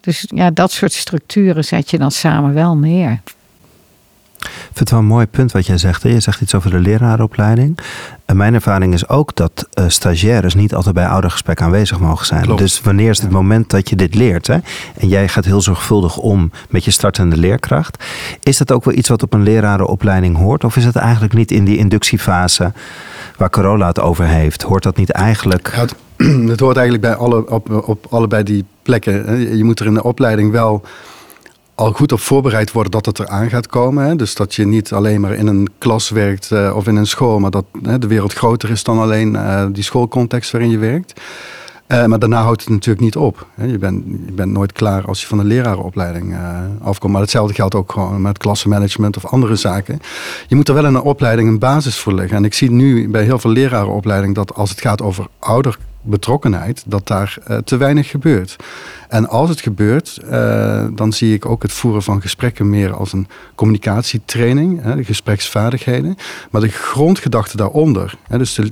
[0.00, 3.20] Dus ja, dat soort structuren zet je dan samen wel neer.
[4.38, 6.02] Ik vind het wel een mooi punt wat jij zegt.
[6.02, 6.08] Hè?
[6.08, 7.78] Je zegt iets over de lerarenopleiding.
[8.24, 12.42] En mijn ervaring is ook dat uh, stagiaires niet altijd bij oudergesprek aanwezig mogen zijn.
[12.42, 12.60] Klopt.
[12.60, 14.46] Dus wanneer is het moment dat je dit leert?
[14.46, 14.58] Hè?
[14.98, 18.04] En jij gaat heel zorgvuldig om met je startende leerkracht.
[18.40, 20.64] Is dat ook wel iets wat op een lerarenopleiding hoort?
[20.64, 22.72] Of is het eigenlijk niet in die inductiefase
[23.36, 24.62] waar Corolla het over heeft?
[24.62, 25.72] Hoort dat niet eigenlijk...
[25.74, 25.94] Ja, het,
[26.52, 29.56] het, hoort eigenlijk bij alle, op, op allebei die plekken.
[29.56, 30.84] Je moet er in de opleiding wel
[31.78, 34.04] al goed op voorbereid worden dat het eraan gaat komen.
[34.04, 34.16] Hè?
[34.16, 37.38] Dus dat je niet alleen maar in een klas werkt uh, of in een school,
[37.38, 41.20] maar dat hè, de wereld groter is dan alleen uh, die schoolcontext waarin je werkt.
[41.88, 43.46] Uh, maar daarna houdt het natuurlijk niet op.
[43.54, 43.64] Hè?
[43.64, 46.36] Je, bent, je bent nooit klaar als je van een lerarenopleiding
[46.82, 47.12] afkomt.
[47.12, 50.00] Maar hetzelfde geldt ook gewoon met klassenmanagement of andere zaken.
[50.48, 52.36] Je moet er wel in een opleiding een basis voor leggen.
[52.36, 56.82] En ik zie nu bij heel veel lerarenopleidingen dat als het gaat over ouder betrokkenheid,
[56.86, 58.56] dat daar uh, te weinig gebeurt.
[59.08, 63.12] En als het gebeurt, uh, dan zie ik ook het voeren van gesprekken meer als
[63.12, 66.16] een communicatietraining, hè, de gespreksvaardigheden.
[66.50, 68.70] Maar de grondgedachte daaronder, hè, dus de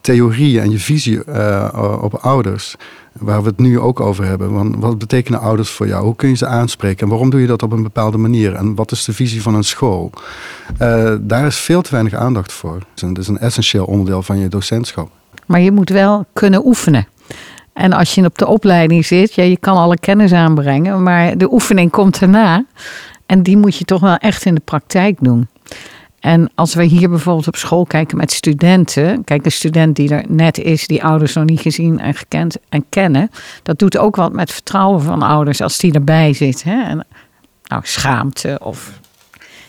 [0.00, 2.76] theorie en je visie uh, op ouders,
[3.12, 4.52] waar we het nu ook over hebben.
[4.52, 6.04] Want wat betekenen ouders voor jou?
[6.04, 7.02] Hoe kun je ze aanspreken?
[7.02, 8.54] En waarom doe je dat op een bepaalde manier?
[8.54, 10.10] En wat is de visie van een school?
[11.20, 12.78] daar is veel te weinig aandacht voor.
[12.94, 15.10] Het is een essentieel onderdeel van je docentschap.
[15.46, 17.06] Maar je moet wel kunnen oefenen.
[17.72, 21.52] En als je op de opleiding zit, ja, je kan alle kennis aanbrengen, maar de
[21.52, 22.64] oefening komt erna.
[23.26, 25.48] En die moet je toch wel echt in de praktijk doen.
[26.20, 29.24] En als we hier bijvoorbeeld op school kijken met studenten.
[29.24, 32.84] Kijk, een student die er net is, die ouders nog niet gezien en gekend en
[32.88, 33.30] kennen.
[33.62, 36.62] Dat doet ook wat met vertrouwen van ouders als die erbij zit.
[36.62, 36.94] Hè?
[37.64, 39.00] Nou, schaamte of.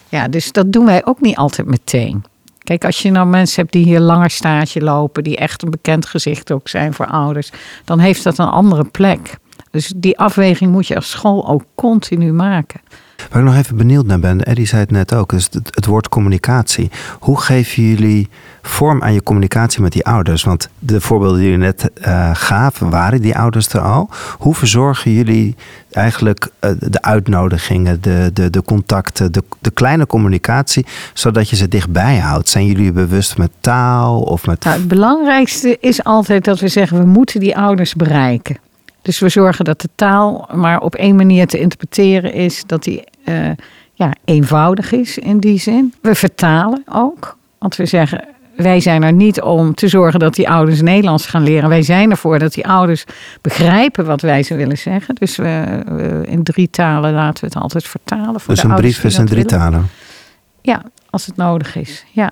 [0.10, 2.24] Ja, dus dat doen wij ook niet altijd meteen.
[2.68, 6.06] Kijk, als je nou mensen hebt die hier langer stage lopen, die echt een bekend
[6.06, 7.52] gezicht ook zijn voor ouders,
[7.86, 9.38] dan heeft dat een andere plek.
[9.72, 12.82] Dus die afweging moet je als school ook continu maken.
[13.30, 16.10] Waar ik nog even benieuwd naar ben, Eddie zei het net ook, is het, woord
[16.10, 16.92] communicatie.
[17.20, 18.30] Hoe geven jullie
[18.62, 20.44] vorm aan je communicatie met die ouders?
[20.44, 24.10] Want de voorbeelden die jullie net uh, gaven, waren die ouders er al?
[24.38, 25.56] Hoe verzorgen jullie
[25.92, 31.68] eigenlijk uh, de uitnodigingen, de, de, de contacten, de, de kleine communicatie, zodat je ze
[31.68, 32.50] dichtbij houdt?
[32.50, 34.64] Zijn jullie bewust met taal of met.
[34.64, 38.58] Nou, het belangrijkste is altijd dat we zeggen: we moeten die ouders bereiken.
[39.08, 43.04] Dus we zorgen dat de taal maar op één manier te interpreteren is, dat die
[43.26, 43.50] uh,
[43.93, 45.93] ja, eenvoudig is in die zin.
[46.02, 50.50] We vertalen ook, want we zeggen wij zijn er niet om te zorgen dat die
[50.50, 51.70] ouders Nederlands gaan leren.
[51.70, 53.04] Wij zijn ervoor dat die ouders
[53.41, 55.15] begrijpen wat wij ze willen zeggen.
[55.15, 58.39] Dus we, we in drie talen laten we het altijd vertalen.
[58.39, 59.60] Voor dus de een brief is in drie willen.
[59.60, 59.89] talen?
[60.62, 62.06] Ja, als het nodig is.
[62.12, 62.32] Ja.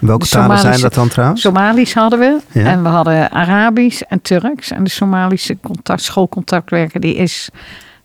[0.00, 1.40] Welke talen zijn dat dan trouwens?
[1.40, 2.38] Somalisch hadden we.
[2.52, 2.64] Ja.
[2.64, 4.70] En we hadden Arabisch en Turks.
[4.70, 7.48] En de Somalische contact, schoolcontactwerker die is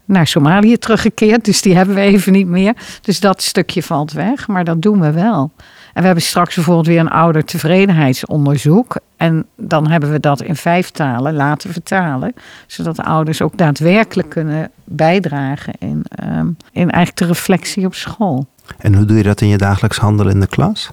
[0.06, 1.46] naar Somalië teruggekeerd.
[1.46, 2.74] Dus die hebben we even niet meer.
[3.02, 4.48] Dus dat stukje valt weg.
[4.48, 5.52] Maar dat doen we wel.
[5.94, 8.96] En we hebben straks bijvoorbeeld weer een oudertevredenheidsonderzoek.
[9.18, 12.34] En dan hebben we dat in vijf talen laten vertalen.
[12.68, 18.48] Zodat de ouders ook daadwerkelijk kunnen bijdragen in, um, in eigenlijk de reflectie op school.
[18.78, 20.90] En hoe doe je dat in je dagelijks handelen in de klas?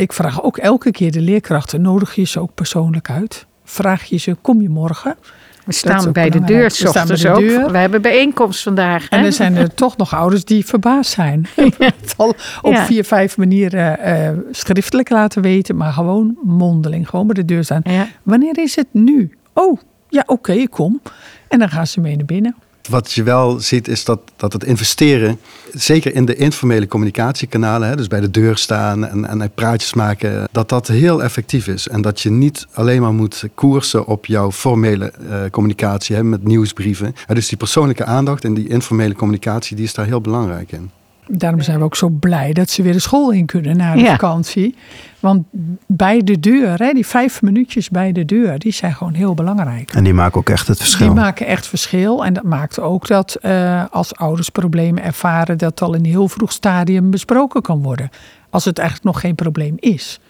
[0.00, 3.46] Ik vraag ook elke keer de leerkrachten, nodig je ze ook persoonlijk uit?
[3.64, 5.16] Vraag je ze, kom je morgen?
[5.64, 7.38] We staan bij de deur, s ochtends ook.
[7.70, 9.08] We hebben bijeenkomst vandaag.
[9.08, 11.46] En er zijn er toch nog ouders die verbaasd zijn.
[11.78, 12.84] het al op ja.
[12.84, 17.80] vier, vijf manieren uh, schriftelijk laten weten, maar gewoon mondeling, gewoon bij de deur staan.
[17.84, 18.08] Ja.
[18.22, 19.36] Wanneer is het nu?
[19.52, 21.00] Oh, ja, oké, okay, kom.
[21.48, 22.54] En dan gaan ze mee naar binnen.
[22.90, 25.40] Wat je wel ziet is dat, dat het investeren,
[25.72, 30.48] zeker in de informele communicatiekanalen, hè, dus bij de deur staan en, en praatjes maken,
[30.52, 31.88] dat dat heel effectief is.
[31.88, 36.44] En dat je niet alleen maar moet koersen op jouw formele uh, communicatie hè, met
[36.44, 37.14] nieuwsbrieven.
[37.26, 40.90] dus die persoonlijke aandacht en die informele communicatie, die is daar heel belangrijk in.
[41.32, 44.00] Daarom zijn we ook zo blij dat ze weer de school in kunnen na de
[44.00, 44.10] ja.
[44.10, 44.74] vakantie.
[45.20, 45.46] Want
[45.86, 49.92] bij de deur, hè, die vijf minuutjes bij de deur, die zijn gewoon heel belangrijk.
[49.92, 51.06] En die maken ook echt het verschil.
[51.06, 52.24] Die maken echt verschil.
[52.24, 56.28] En dat maakt ook dat uh, als ouders problemen ervaren, dat al in een heel
[56.28, 58.10] vroeg stadium besproken kan worden.
[58.50, 60.20] Als het eigenlijk nog geen probleem is.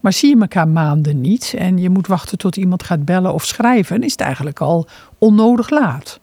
[0.00, 3.44] Maar zie je elkaar maanden niet en je moet wachten tot iemand gaat bellen of
[3.44, 4.86] schrijven, is het eigenlijk al
[5.18, 6.20] onnodig laat.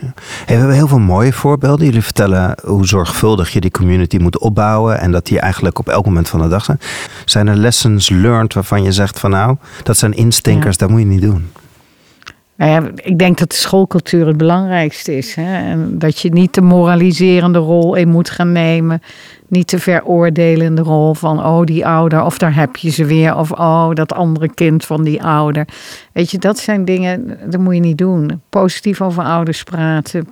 [0.00, 0.12] Ja.
[0.46, 1.86] we hebben heel veel mooie voorbeelden.
[1.86, 6.04] Jullie vertellen hoe zorgvuldig je die community moet opbouwen en dat die eigenlijk op elk
[6.04, 6.80] moment van de dag zijn.
[7.24, 10.86] Zijn er lessons learned waarvan je zegt van nou, dat zijn instinkers, ja.
[10.86, 11.50] dat moet je niet doen?
[12.58, 15.34] Nou ja, ik denk dat de schoolcultuur het belangrijkste is.
[15.34, 15.70] Hè?
[15.70, 19.02] En dat je niet de moraliserende rol in moet gaan nemen.
[19.48, 23.36] Niet de veroordelende rol van, oh die ouder, of daar heb je ze weer.
[23.36, 25.68] Of oh, dat andere kind van die ouder.
[26.12, 28.42] Weet je, dat zijn dingen, dat moet je niet doen.
[28.48, 30.28] Positief over ouders praten.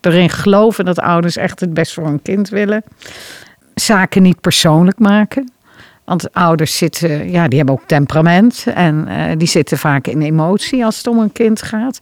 [0.00, 2.82] Erin geloven dat ouders echt het best voor hun kind willen.
[3.74, 5.52] Zaken niet persoonlijk maken.
[6.04, 10.84] Want ouders zitten, ja, die hebben ook temperament en uh, die zitten vaak in emotie
[10.84, 12.00] als het om een kind gaat.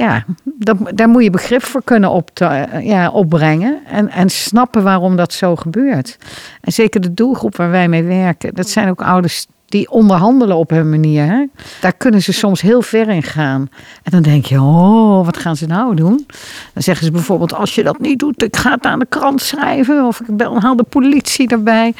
[0.00, 4.28] Ja, dat, daar moet je begrip voor kunnen op te, uh, ja, opbrengen en, en
[4.28, 6.18] snappen waarom dat zo gebeurt.
[6.60, 10.70] En zeker de doelgroep waar wij mee werken, dat zijn ook ouders die onderhandelen op
[10.70, 11.24] hun manier.
[11.26, 11.44] Hè?
[11.80, 13.68] Daar kunnen ze soms heel ver in gaan.
[14.02, 16.26] En dan denk je, oh, wat gaan ze nou doen?
[16.72, 19.42] Dan zeggen ze bijvoorbeeld, als je dat niet doet, ik ga het aan de krant
[19.42, 20.06] schrijven.
[20.06, 21.94] Of ik bel, haal de politie erbij.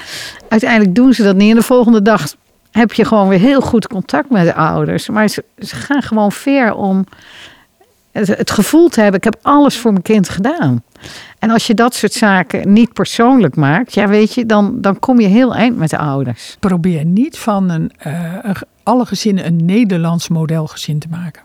[0.48, 1.50] Uiteindelijk doen ze dat niet.
[1.50, 2.34] En de volgende dag
[2.70, 5.08] heb je gewoon weer heel goed contact met de ouders.
[5.08, 7.04] Maar ze, ze gaan gewoon ver om
[8.12, 10.82] het, het gevoel te hebben, ik heb alles voor mijn kind gedaan.
[11.38, 15.20] En als je dat soort zaken niet persoonlijk maakt, ja, weet je, dan, dan kom
[15.20, 16.56] je heel eind met de ouders.
[16.60, 18.34] Probeer niet van een, uh,
[18.82, 21.42] alle gezinnen een Nederlands modelgezin te maken.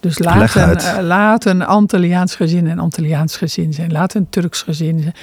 [0.00, 3.92] Dus laat een, uh, laat een Antilliaans gezin een Antilliaans gezin zijn.
[3.92, 5.14] Laat een Turks gezin zijn.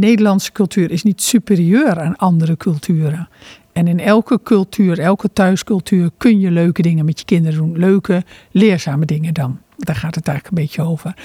[0.00, 3.28] Nederlandse cultuur is niet superieur aan andere culturen.
[3.72, 7.78] En in elke cultuur, elke thuiscultuur kun je leuke dingen met je kinderen doen.
[7.78, 9.58] Leuke, leerzame dingen dan.
[9.76, 11.16] Daar gaat het eigenlijk een beetje over.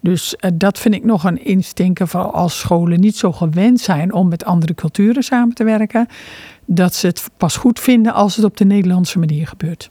[0.00, 4.12] Dus uh, dat vind ik nog een instinker van als scholen niet zo gewend zijn
[4.12, 6.06] om met andere culturen samen te werken.
[6.64, 9.90] Dat ze het pas goed vinden als het op de Nederlandse manier gebeurt.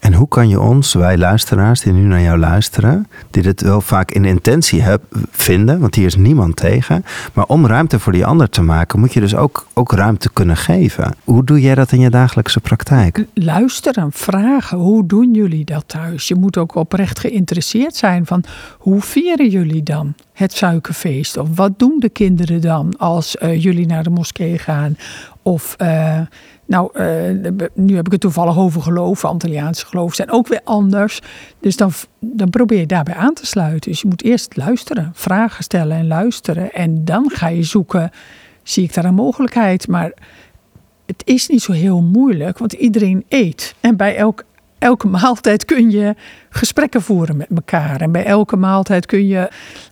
[0.00, 3.80] En hoe kan je ons, wij luisteraars die nu naar jou luisteren, die dit wel
[3.80, 8.26] vaak in intentie heb, vinden, want hier is niemand tegen, maar om ruimte voor die
[8.26, 11.14] ander te maken, moet je dus ook, ook ruimte kunnen geven.
[11.24, 13.24] Hoe doe jij dat in je dagelijkse praktijk?
[13.34, 16.28] Luisteren, vragen, hoe doen jullie dat thuis?
[16.28, 18.44] Je moet ook oprecht geïnteresseerd zijn van
[18.78, 21.36] hoe vieren jullie dan het suikerfeest?
[21.36, 24.96] Of wat doen de kinderen dan als uh, jullie naar de moskee gaan?
[25.42, 26.20] Of, uh,
[26.66, 29.24] nou, uh, nu heb ik het toevallig over geloof.
[29.24, 31.20] Antilliaanse geloof zijn ook weer anders.
[31.60, 33.90] Dus dan, dan probeer je daarbij aan te sluiten.
[33.90, 36.72] Dus je moet eerst luisteren, vragen stellen en luisteren.
[36.72, 38.10] En dan ga je zoeken,
[38.62, 39.88] zie ik daar een mogelijkheid?
[39.88, 40.12] Maar
[41.06, 43.74] het is niet zo heel moeilijk, want iedereen eet.
[43.80, 44.44] En bij elk,
[44.78, 46.14] elke maaltijd kun je
[46.50, 48.00] gesprekken voeren met elkaar.
[48.00, 49.48] En bij elke maaltijd kun je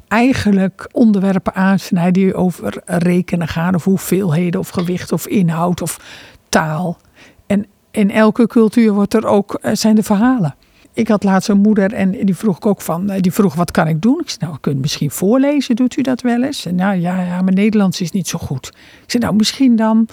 [0.08, 3.74] eigenlijk onderwerpen aansnijden die over rekenen gaan.
[3.74, 6.00] Of hoeveelheden of gewicht of inhoud of
[6.48, 6.98] taal.
[7.46, 10.54] En in elke cultuur wordt er ook, eh, zijn de verhalen.
[10.92, 13.70] Ik had laatst een moeder en die vroeg ik ook van, eh, die vroeg wat
[13.70, 14.20] kan ik doen?
[14.20, 16.66] Ik zei, nou, kunt misschien voorlezen, doet u dat wel eens?
[16.66, 18.66] En nou ja, ja, mijn Nederlands is niet zo goed.
[19.02, 20.08] Ik zei, nou misschien dan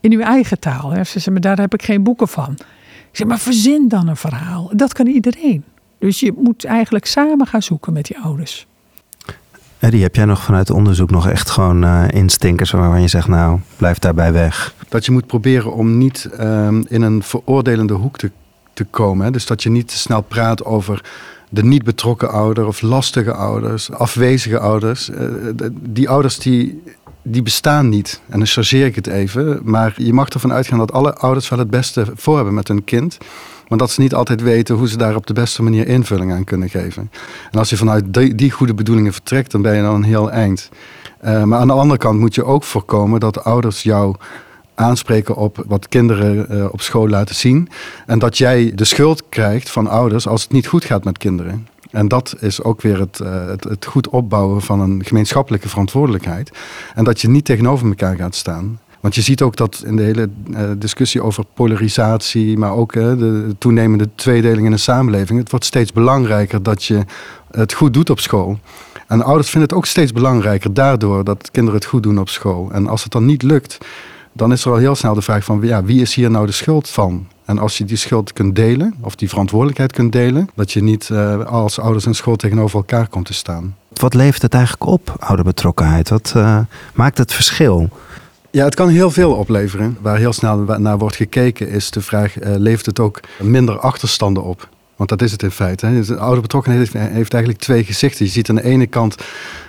[0.00, 1.04] in uw eigen taal.
[1.04, 2.52] Ze zei, maar daar heb ik geen boeken van.
[3.10, 4.70] Ik zei, maar verzin dan een verhaal.
[4.74, 5.64] Dat kan iedereen.
[5.98, 8.66] Dus je moet eigenlijk samen gaan zoeken met die ouders.
[9.80, 13.58] Eddie, heb jij nog vanuit onderzoek nog echt gewoon uh, instinkers waarvan je zegt, nou,
[13.76, 14.74] blijf daarbij weg?
[14.88, 18.30] Dat je moet proberen om niet um, in een veroordelende hoek te,
[18.72, 19.24] te komen.
[19.24, 19.30] Hè?
[19.32, 21.04] Dus dat je niet te snel praat over
[21.48, 25.10] de niet betrokken ouder of lastige ouders, afwezige ouders.
[25.10, 25.16] Uh,
[25.72, 26.82] die ouders die,
[27.22, 28.20] die bestaan niet.
[28.28, 29.60] En dan chargeer ik het even.
[29.64, 32.84] Maar je mag ervan uitgaan dat alle ouders wel het beste voor hebben met hun
[32.84, 33.18] kind.
[33.68, 36.44] Maar dat ze niet altijd weten hoe ze daar op de beste manier invulling aan
[36.44, 37.10] kunnen geven.
[37.50, 38.04] En als je vanuit
[38.38, 40.68] die, goede bedoelingen vertrekt, dan ben je dan een heel eind.
[41.24, 44.14] Uh, maar aan de andere kant moet je ook voorkomen dat ouders jou
[44.74, 47.68] aanspreken op wat kinderen uh, op school laten zien.
[48.06, 51.66] En dat jij de schuld krijgt van ouders als het niet goed gaat met kinderen.
[51.90, 56.50] En dat is ook weer het, uh, het, het, goed opbouwen van een gemeenschappelijke verantwoordelijkheid.
[56.94, 58.78] En dat je niet tegenover elkaar gaat staan.
[59.00, 63.18] Want je ziet ook dat in de hele uh, discussie over polarisatie, maar ook uh,
[63.18, 67.04] de toenemende tweedeling in de samenleving, het wordt steeds belangrijker dat je
[67.50, 68.58] het goed doet op school.
[69.06, 72.70] En ouders vinden het ook steeds belangrijker daardoor dat kinderen het goed doen op school.
[72.72, 73.78] En als het dan niet lukt,
[74.32, 76.52] dan is er al heel snel de vraag van ja, wie is hier nou de
[76.52, 77.26] schuld van?
[77.50, 81.08] En als je die schuld kunt delen, of die verantwoordelijkheid kunt delen, dat je niet
[81.12, 83.76] uh, als ouders en school tegenover elkaar komt te staan.
[83.92, 86.08] Wat levert het eigenlijk op, ouderbetrokkenheid?
[86.08, 86.58] Wat uh,
[86.94, 87.88] maakt het verschil?
[88.50, 89.96] Ja, het kan heel veel opleveren.
[90.00, 94.42] Waar heel snel naar wordt gekeken is de vraag, uh, levert het ook minder achterstanden
[94.42, 94.68] op?
[94.96, 95.86] Want dat is het in feite.
[95.86, 96.02] Hè.
[96.02, 98.24] De ouderbetrokkenheid heeft, heeft eigenlijk twee gezichten.
[98.24, 99.16] Je ziet aan de ene kant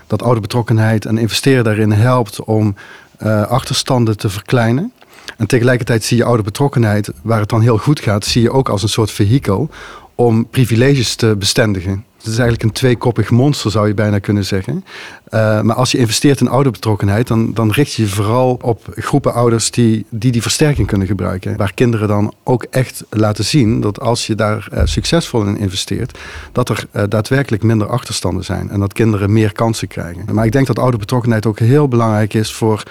[0.07, 2.75] dat ouderbetrokkenheid en investeren daarin helpt om
[3.23, 4.91] uh, achterstanden te verkleinen.
[5.38, 8.84] En tegelijkertijd zie je ouderbetrokkenheid, waar het dan heel goed gaat, zie je ook als
[8.84, 9.69] een soort vehikel
[10.15, 12.05] om privileges te bestendigen.
[12.17, 14.86] Het is eigenlijk een tweekoppig monster, zou je bijna kunnen zeggen.
[15.29, 19.34] Uh, maar als je investeert in ouderbetrokkenheid, dan, dan richt je je vooral op groepen
[19.34, 21.57] ouders die, die die versterking kunnen gebruiken.
[21.57, 26.17] Waar kinderen dan ook echt laten zien dat als je daar uh, succesvol in investeert,
[26.51, 28.69] dat er uh, daadwerkelijk minder achterstanden zijn.
[28.69, 30.25] En dat kinderen meer kansen krijgen.
[30.32, 32.84] Maar ik denk dat ouderbetrokkenheid ook heel belangrijk is voor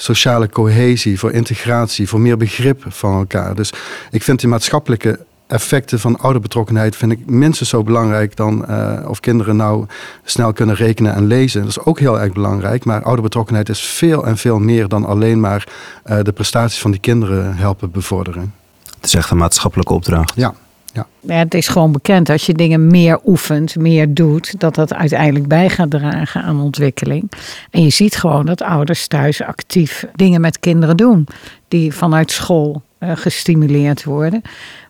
[0.00, 3.54] sociale cohesie, voor integratie, voor meer begrip van elkaar.
[3.54, 3.72] Dus
[4.10, 9.20] ik vind die maatschappelijke effecten van ouderbetrokkenheid vind ik minstens zo belangrijk dan uh, of
[9.20, 9.86] kinderen nou
[10.24, 11.60] snel kunnen rekenen en lezen.
[11.60, 15.40] Dat is ook heel erg belangrijk, maar ouderbetrokkenheid is veel en veel meer dan alleen
[15.40, 15.66] maar
[16.06, 18.54] uh, de prestaties van die kinderen helpen bevorderen.
[18.94, 20.32] Het is echt een maatschappelijke opdracht.
[20.34, 20.54] Ja.
[20.92, 21.06] Ja.
[21.20, 21.34] ja.
[21.34, 25.70] het is gewoon bekend als je dingen meer oefent, meer doet, dat dat uiteindelijk bij
[25.70, 27.30] gaat dragen aan ontwikkeling.
[27.70, 31.26] En je ziet gewoon dat ouders thuis actief dingen met kinderen doen,
[31.68, 34.42] die vanuit school gestimuleerd worden.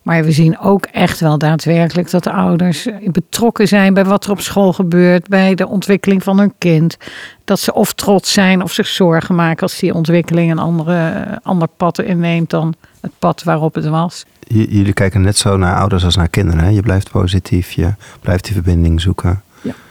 [0.03, 4.31] Maar we zien ook echt wel daadwerkelijk dat de ouders betrokken zijn bij wat er
[4.31, 6.97] op school gebeurt, bij de ontwikkeling van hun kind.
[7.45, 11.69] Dat ze of trots zijn of zich zorgen maken als die ontwikkeling een andere, ander
[11.77, 14.25] pad inneemt dan het pad waarop het was.
[14.47, 16.75] Jullie kijken net zo naar ouders als naar kinderen.
[16.75, 19.43] Je blijft positief, je blijft die verbinding zoeken.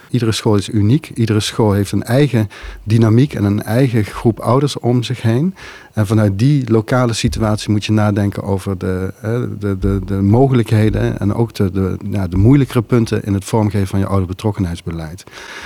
[0.09, 1.11] Iedere school is uniek.
[1.13, 2.49] Iedere school heeft een eigen
[2.83, 5.55] dynamiek en een eigen groep ouders om zich heen.
[5.93, 9.13] En vanuit die lokale situatie moet je nadenken over de,
[9.59, 11.97] de, de, de mogelijkheden en ook de, de,
[12.29, 15.23] de moeilijkere punten in het vormgeven van je ouderbetrokkenheidsbeleid.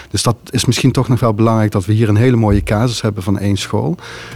[0.09, 3.01] Dus dat is misschien toch nog wel belangrijk dat we hier een hele mooie casus
[3.01, 3.95] hebben van één school.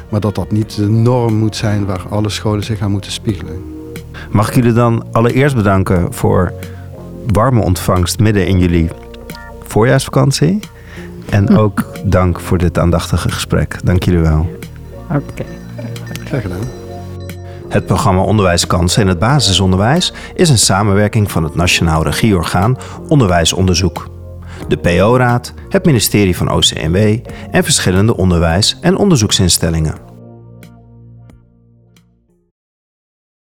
[0.10, 3.62] Maar dat dat niet de norm moet zijn waar alle scholen zich aan moeten spiegelen.
[4.32, 6.53] Mag ik jullie dan allereerst bedanken voor
[7.32, 8.89] warme ontvangst midden in jullie
[9.76, 10.60] voorjaarsvakantie.
[11.30, 13.78] En ook dank voor dit aandachtige gesprek.
[13.84, 14.58] Dank jullie wel.
[15.10, 15.16] Oké.
[15.16, 15.46] Okay.
[16.26, 16.60] Graag gedaan.
[17.70, 24.10] Het programma Onderwijskansen in het basisonderwijs is een samenwerking van het Nationaal Regieorgaan Onderwijsonderzoek,
[24.68, 27.18] de PO-raad, het ministerie van OCMW
[27.52, 30.05] en verschillende onderwijs- en onderzoeksinstellingen.